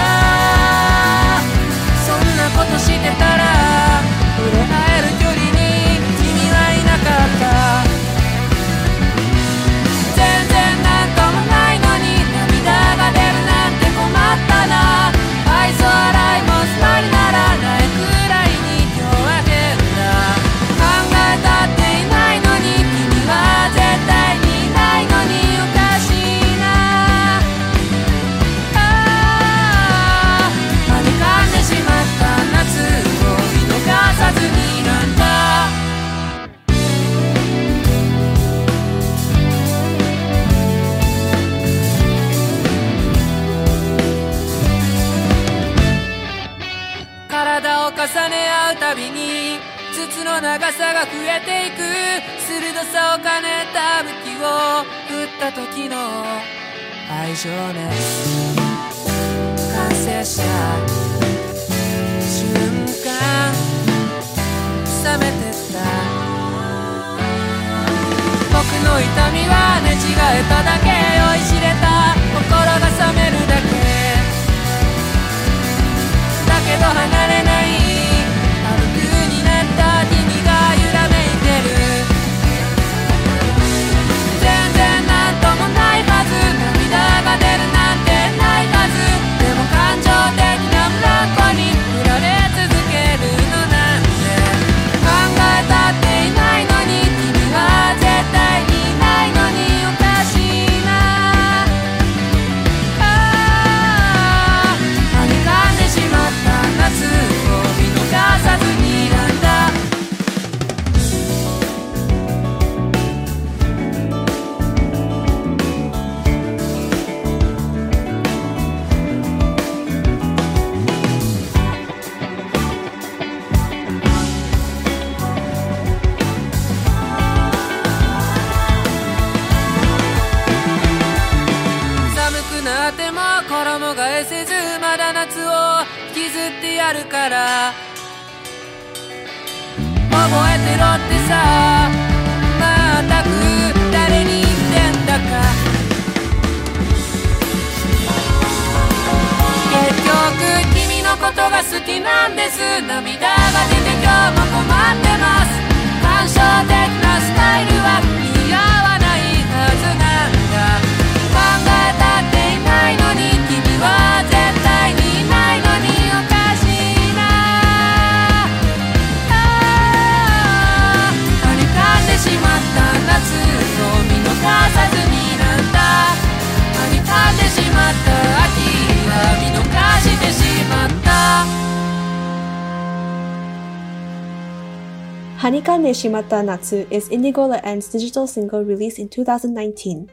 [185.48, 190.10] Hanikande Shimatta Natsu is Indigo La End's digital single released in 2019.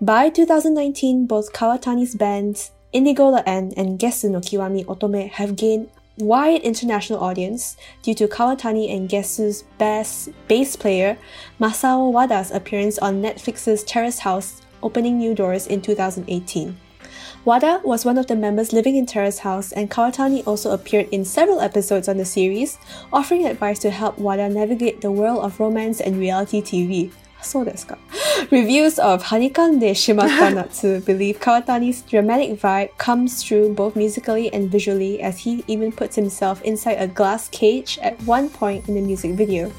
[0.00, 5.90] By 2019, both Kawatani's bands Indigo La N and Gesu no Kiwami Otome have gained
[6.16, 11.18] wide international audience due to Kawatani and Gesu's bass, bass player
[11.60, 16.74] Masao Wada's appearance on Netflix's Terrace House opening new doors in 2018.
[17.42, 21.24] Wada was one of the members living in Terrace House, and Kawatani also appeared in
[21.24, 22.78] several episodes on the series,
[23.14, 27.10] offering advice to help Wada navigate the world of romance and reality TV.
[27.40, 27.86] So that's
[28.50, 35.22] Reviews of Hanikande Shimatta Natsu believe Kawatani's dramatic vibe comes through both musically and visually
[35.22, 39.32] as he even puts himself inside a glass cage at one point in the music
[39.32, 39.72] video.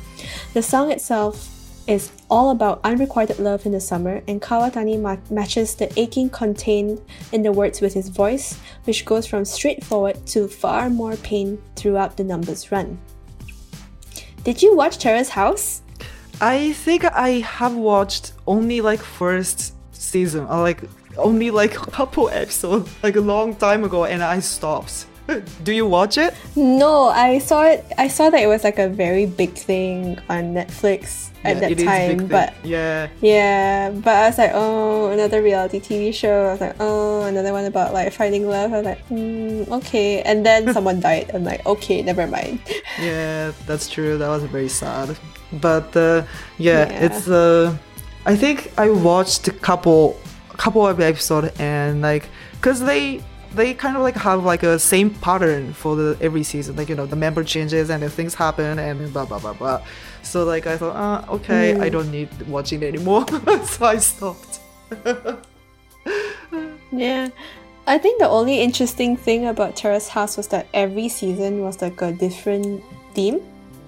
[0.56, 5.76] The song itself is all about unrequited love in the summer, and Kawatani ma- matches
[5.76, 7.02] the aching contained
[7.32, 12.18] in the words with his voice, which goes from straightforward to far more pain throughout
[12.18, 13.00] the number's run.
[14.44, 15.82] Did you watch Terrace House?
[16.40, 20.82] I think I have watched only like first season, or like
[21.18, 25.06] only like a couple episodes, like a long time ago, and I stopped.
[25.64, 26.34] Do you watch it?
[26.56, 27.86] No, I saw it.
[27.98, 31.72] I saw that it was like a very big thing on Netflix at Yeah, that
[31.72, 35.80] it is a big time, but yeah, Yeah, but I was like, oh, another reality
[35.80, 36.48] TV show.
[36.48, 38.72] I was like, oh, another one about like finding love.
[38.74, 40.22] I was like, mm, okay.
[40.22, 41.32] And then someone died.
[41.34, 42.60] I'm like, okay, never mind.
[43.02, 44.18] yeah, that's true.
[44.18, 45.18] That was very sad.
[45.54, 46.24] But uh,
[46.58, 47.06] yeah, Yeah.
[47.06, 47.76] it's uh,
[48.26, 50.16] I think I watched a couple,
[50.58, 52.30] couple of episodes, and like,
[52.62, 53.24] cause they
[53.54, 56.76] they kind of like have like a same pattern for the every season.
[56.76, 59.82] Like you know, the member changes and things happen and blah blah blah blah.
[60.24, 63.26] So like I thought, uh, okay, I don't need watching anymore.
[63.66, 64.60] so I stopped.
[66.92, 67.30] Yeah.
[67.88, 72.02] I think the only interesting thing about Terrace House was that every season was like
[72.02, 72.84] a different
[73.14, 73.40] theme,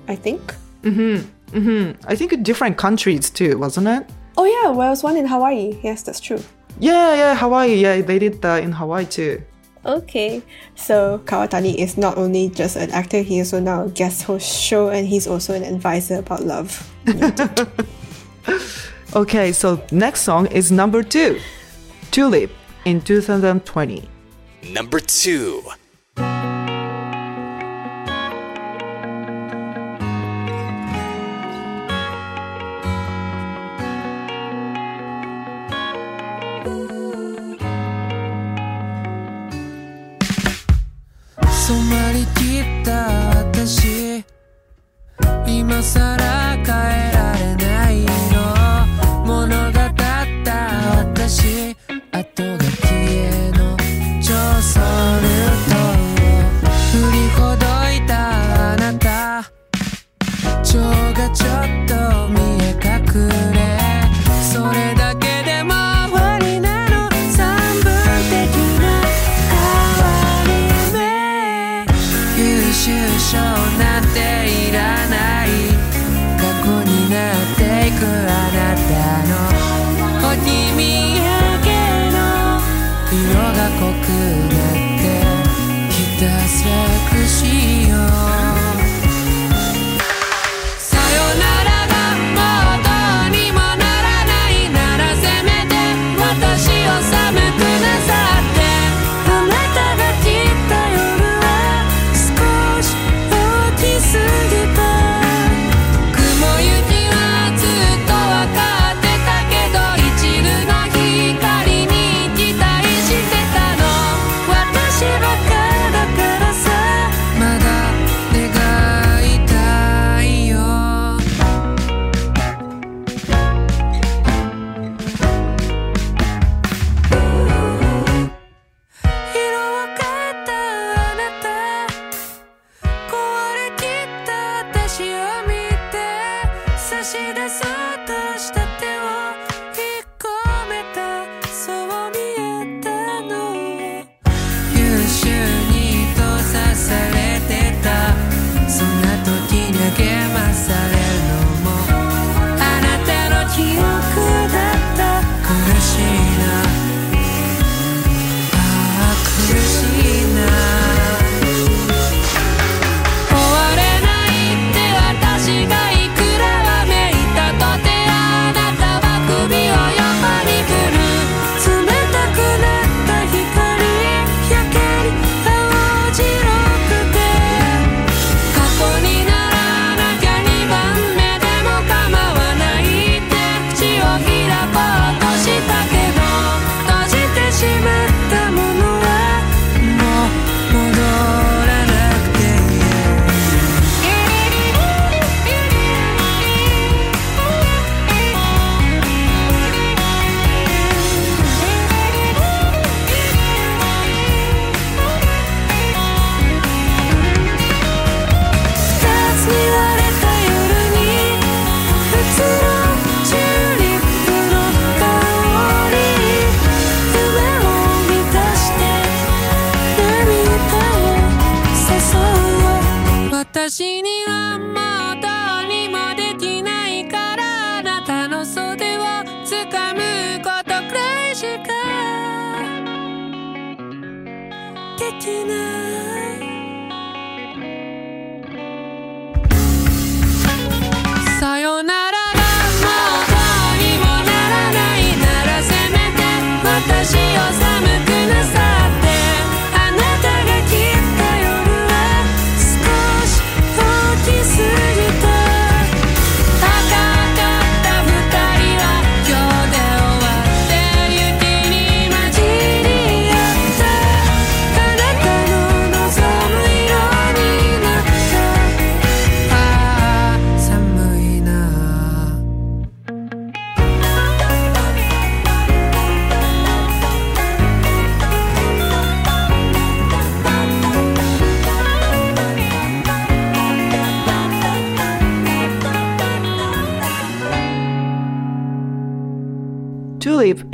[0.08, 0.56] I think.
[0.84, 1.26] Mhm.
[1.52, 1.96] Mhm.
[2.08, 4.10] I think different countries too, wasn't it?
[4.38, 5.78] Oh, yeah, well, there was one in Hawaii.
[5.84, 6.40] Yes, that's true.
[6.80, 7.76] Yeah, yeah, Hawaii.
[7.76, 9.42] Yeah, they did that in Hawaii too.
[9.86, 10.42] Okay,
[10.76, 14.48] so Kawatani is not only just an actor, he is also now a guest host
[14.48, 16.90] show and he's also an advisor about love.
[19.16, 21.40] Okay, so next song is number two,
[22.10, 22.50] Tulip
[22.86, 24.10] in 2020.
[24.72, 25.62] Number two.
[42.62, 43.08] った
[43.50, 44.24] 私。
[45.48, 46.18] 今更
[46.64, 46.72] 帰
[47.08, 47.13] る。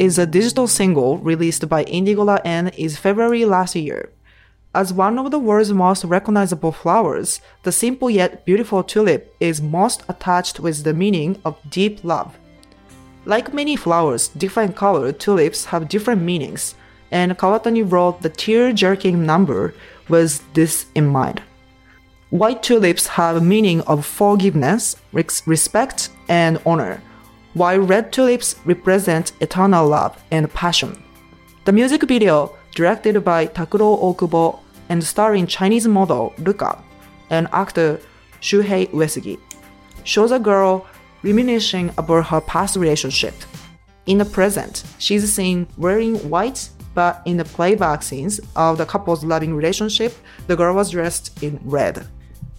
[0.09, 4.09] Is a digital single released by Indigo La End is February last year.
[4.73, 10.01] As one of the world's most recognizable flowers, the simple yet beautiful tulip is most
[10.09, 12.39] attached with the meaning of deep love.
[13.25, 16.73] Like many flowers, different colored tulips have different meanings,
[17.11, 19.75] and Kawatani wrote the tear-jerking number
[20.07, 21.43] with this in mind.
[22.31, 26.99] White tulips have a meaning of forgiveness, respect, and honor,
[27.53, 31.01] while red tulips represent eternal love and passion.
[31.65, 34.59] The music video, directed by Takuro Okubo
[34.89, 36.81] and starring Chinese model Ruka
[37.29, 37.99] and actor
[38.41, 39.39] Shuhei Uesugi,
[40.03, 40.87] shows a girl
[41.23, 43.33] reminiscing about her past relationship.
[44.05, 49.23] In the present, she's seen wearing white, but in the playback scenes of the couple's
[49.23, 50.15] loving relationship,
[50.47, 52.07] the girl was dressed in red.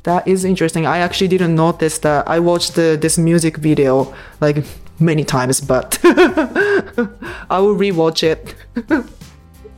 [0.04, 0.86] That is interesting.
[0.86, 2.26] I actually didn't notice that.
[2.28, 4.64] I watched the, this music video like
[4.98, 8.54] many times, but I will rewatch it.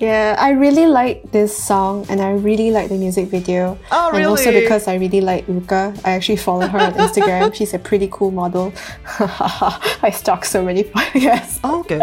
[0.00, 3.78] Yeah, I really like this song and I really like the music video.
[3.92, 4.22] Oh, really?
[4.22, 5.96] And also because I really like Ruka.
[6.04, 7.54] I actually follow her on Instagram.
[7.58, 8.72] She's a pretty cool model.
[9.20, 11.60] I stalk so many yes.
[11.62, 12.00] okay.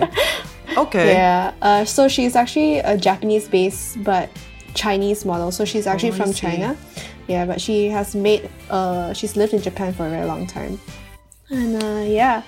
[0.78, 1.12] Okay.
[1.12, 1.54] Yeah.
[1.62, 4.30] Uh, so she's actually a Japanese based but
[4.76, 5.52] Chinese model.
[5.52, 6.34] So she's actually Oh, from.
[6.34, 6.78] China.
[7.30, 10.82] Yeah, but she has made uh she's lived in Japan for a very long time.
[11.50, 12.42] And uh, yeah,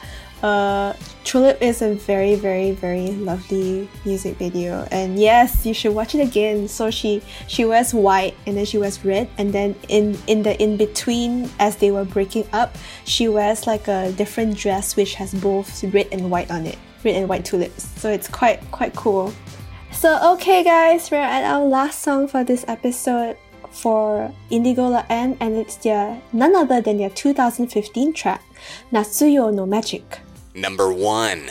[0.43, 0.93] uh,
[1.23, 4.87] Tulip is a very, very, very lovely music video.
[4.91, 6.67] And yes, you should watch it again.
[6.67, 10.59] So she she wears white and then she wears red, and then in in the
[10.61, 12.75] in between, as they were breaking up,
[13.05, 17.15] she wears like a different dress which has both red and white on it, red
[17.15, 17.89] and white tulips.
[18.01, 19.33] So it's quite quite cool.
[19.91, 23.37] So okay, guys, we're at our last song for this episode
[23.71, 28.43] for Indigo La End, and it's their none other than their 2015 track,
[28.91, 30.19] Natsuyo no Magic.
[30.53, 31.49] Number one.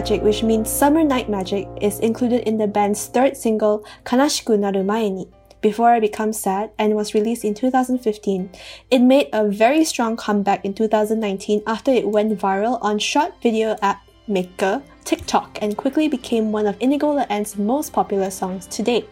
[0.00, 4.82] Magic, which means Summer Night Magic, is included in the band's third single, Kanashiku Naru
[4.82, 5.28] Mae ni,
[5.60, 8.48] Before I Become Sad, and was released in 2015.
[8.90, 13.76] It made a very strong comeback in 2019 after it went viral on short video
[13.82, 18.82] app Maker, TikTok, and quickly became one of Indigo La End's most popular songs to
[18.82, 19.06] date.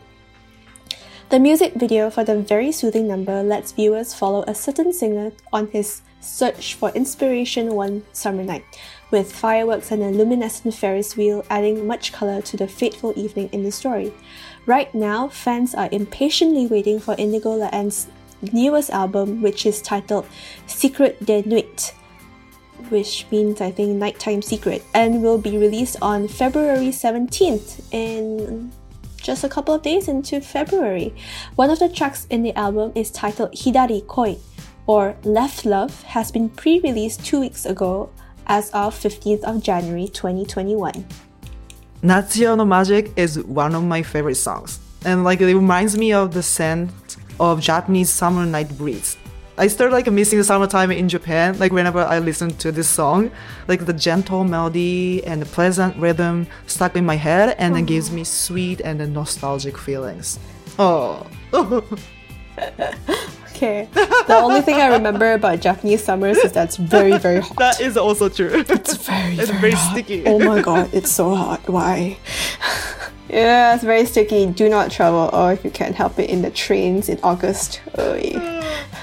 [1.28, 5.68] The music video for the very soothing number lets viewers follow a certain singer on
[5.68, 8.64] his search for inspiration one summer night,
[9.10, 13.62] with fireworks and a luminescent Ferris wheel adding much color to the fateful evening in
[13.62, 14.12] the story.
[14.66, 18.08] Right now, fans are impatiently waiting for Indigo La End's
[18.52, 20.26] newest album, which is titled
[20.66, 21.94] Secret de Nuit,
[22.90, 28.70] which means I think Nighttime Secret, and will be released on February 17th in
[29.16, 31.14] just a couple of days into February.
[31.56, 34.38] One of the tracks in the album is titled Hidari Koi,
[34.86, 38.10] or Left Love, has been pre released two weeks ago
[38.48, 41.06] as of 15th of January 2021.
[42.02, 44.80] Natsuyo no Magic is one of my favorite songs.
[45.04, 46.90] And like it reminds me of the scent
[47.38, 49.16] of Japanese summer night breeze.
[49.56, 53.32] I start like missing the summertime in Japan, like whenever I listen to this song,
[53.66, 58.12] like the gentle melody and the pleasant rhythm stuck in my head and it gives
[58.12, 60.38] me sweet and nostalgic feelings.
[60.78, 61.26] Oh.
[63.58, 63.88] Okay.
[64.28, 67.56] The only thing I remember about Japanese summers is that it's very, very hot.
[67.58, 68.64] that is also true.
[68.68, 70.22] It's very, It's very, very sticky.
[70.26, 71.68] Oh my god, it's so hot.
[71.68, 72.18] Why?
[73.28, 74.46] yeah, it's very sticky.
[74.46, 77.80] Do not travel, or if you can't help it, in the trains in August.
[77.98, 78.32] Oy.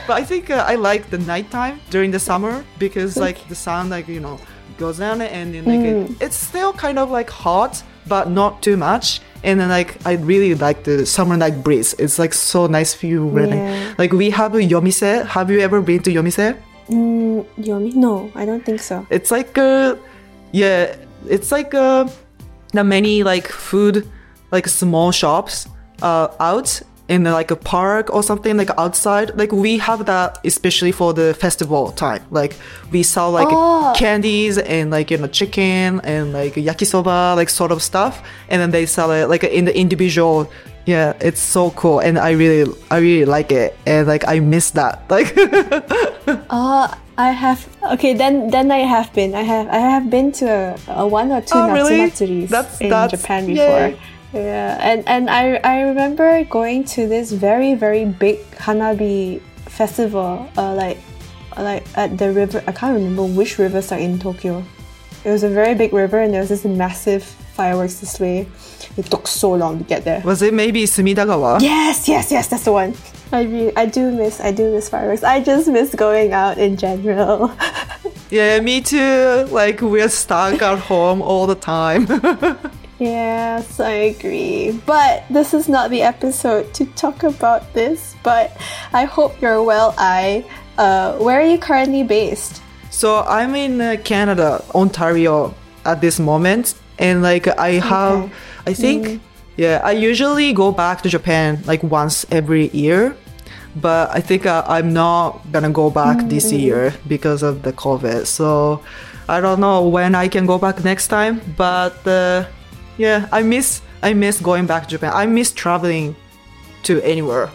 [0.07, 3.89] But I think uh, I like the nighttime during the summer because like the sun
[3.89, 4.39] like you know
[4.77, 6.11] goes down and then like Mm.
[6.11, 9.19] it, it's still kind of like hot but not too much.
[9.45, 11.93] And then like I really like the summer night breeze.
[11.99, 13.29] It's like so nice view.
[13.29, 13.57] Really.
[13.57, 13.93] Yeah.
[13.97, 15.25] Like we have a Yomise.
[15.27, 16.57] Have you ever been to Yomise?
[16.89, 17.93] Mm, Yomi?
[17.93, 19.05] No, I don't think so.
[19.09, 19.95] It's like uh
[20.51, 20.95] yeah,
[21.29, 22.09] it's like uh
[22.73, 24.09] the many like food
[24.51, 25.67] like small shops
[26.01, 29.37] uh out in like a park or something like outside.
[29.37, 32.23] Like we have that especially for the festival time.
[32.31, 32.55] Like
[32.91, 33.93] we sell like Oh.
[33.95, 38.71] candies and like you know chicken and like yakisoba like sort of stuff and then
[38.71, 40.49] they sell it like in the individual
[40.87, 44.71] yeah, it's so cool and I really I really like it and like I miss
[44.71, 45.03] that.
[45.09, 45.33] Like
[46.49, 46.87] Uh,
[47.17, 47.65] I have.
[47.93, 49.35] Okay, then then I have been.
[49.35, 52.45] I have I have been to a, a one or two Oh, Natsu really?
[52.47, 53.97] That's- in that's- Japan yay.
[54.35, 60.49] Yeah, and and I I remember going to this very very big Hanabi festival.
[60.57, 60.97] Uh, like
[61.57, 62.63] like at the river.
[62.67, 64.63] I can't remember which rivers are in Tokyo.
[65.23, 68.47] It was a very big river, and there was this massive fireworks display.
[68.97, 70.21] It took so long to get there.
[70.21, 71.61] was it maybe Sumidagawa?
[71.61, 72.93] Yes, yes, yes, that's the one.
[73.31, 75.23] I really, I do miss, I do miss fireworks.
[75.23, 77.51] I just miss going out in general.
[78.31, 79.47] Yeah, me too.
[79.51, 82.07] Like we're stuck at home all the time.
[82.99, 84.71] Yes, I agree.
[84.85, 88.15] But this is not the episode to talk about this.
[88.23, 88.55] But
[88.93, 90.45] I hope you're well, I.
[90.77, 92.61] Uh, where are you currently based?
[92.89, 95.53] So I'm in uh, Canada, Ontario
[95.85, 98.31] at this moment, and like I have,
[98.65, 99.21] I think,
[99.57, 103.15] yeah, I usually go back to Japan like once every year,
[103.75, 108.27] but I think uh, I'm not gonna go back this year because of the COVID.
[108.27, 108.81] So
[109.27, 112.45] I don't know when I can go back next time, but uh,
[112.97, 115.11] yeah, I miss I miss going back to Japan.
[115.13, 116.15] I miss traveling
[116.83, 117.49] to anywhere.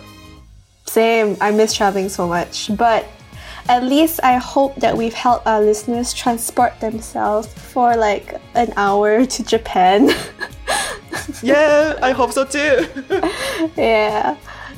[0.87, 1.37] Same.
[1.41, 2.71] I miss traveling so much.
[2.77, 3.07] But
[3.69, 9.25] at least I hope that we've helped our listeners transport themselves for like an hour
[9.35, 10.11] to Japan.
[11.43, 12.87] Yeah, I hope so too.
[13.77, 14.37] yeah.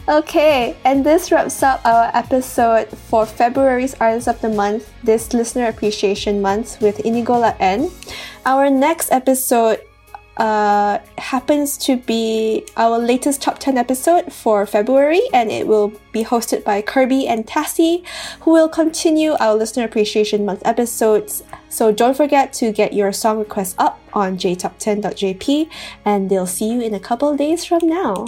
[0.08, 5.66] Okay, and this wraps up our episode for February's Artist of the Month, this Listener
[5.66, 7.90] Appreciation Month with Indigo La End.
[8.44, 9.80] Our next episode
[10.36, 16.24] uh, happens to be our latest top 10 episode for February, and it will be
[16.24, 18.04] hosted by Kirby and Tassie,
[18.40, 21.42] who will continue our Listener Appreciation Month episodes.
[21.68, 25.68] So don't forget to get your song requests up on jtop10.jp,
[26.04, 28.26] and they'll see you in a couple days from now.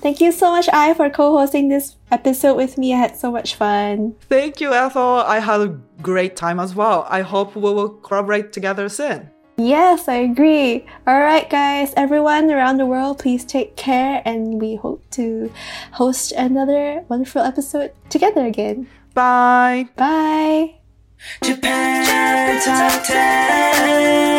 [0.00, 2.92] Thank you so much, I, for co hosting this episode with me.
[2.92, 4.14] I had so much fun.
[4.28, 5.02] Thank you, Ethel.
[5.02, 7.06] I had a great time as well.
[7.08, 9.30] I hope we will collaborate together soon.
[9.56, 10.84] Yes, I agree.
[11.06, 15.52] All right, guys, everyone around the world, please take care, and we hope to
[15.92, 18.88] host another wonderful episode together again.
[19.14, 19.88] Bye.
[19.96, 20.74] Bye.
[21.42, 24.34] Japan Top 10.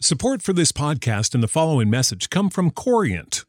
[0.00, 3.44] Support for this podcast and the following message come from Corient.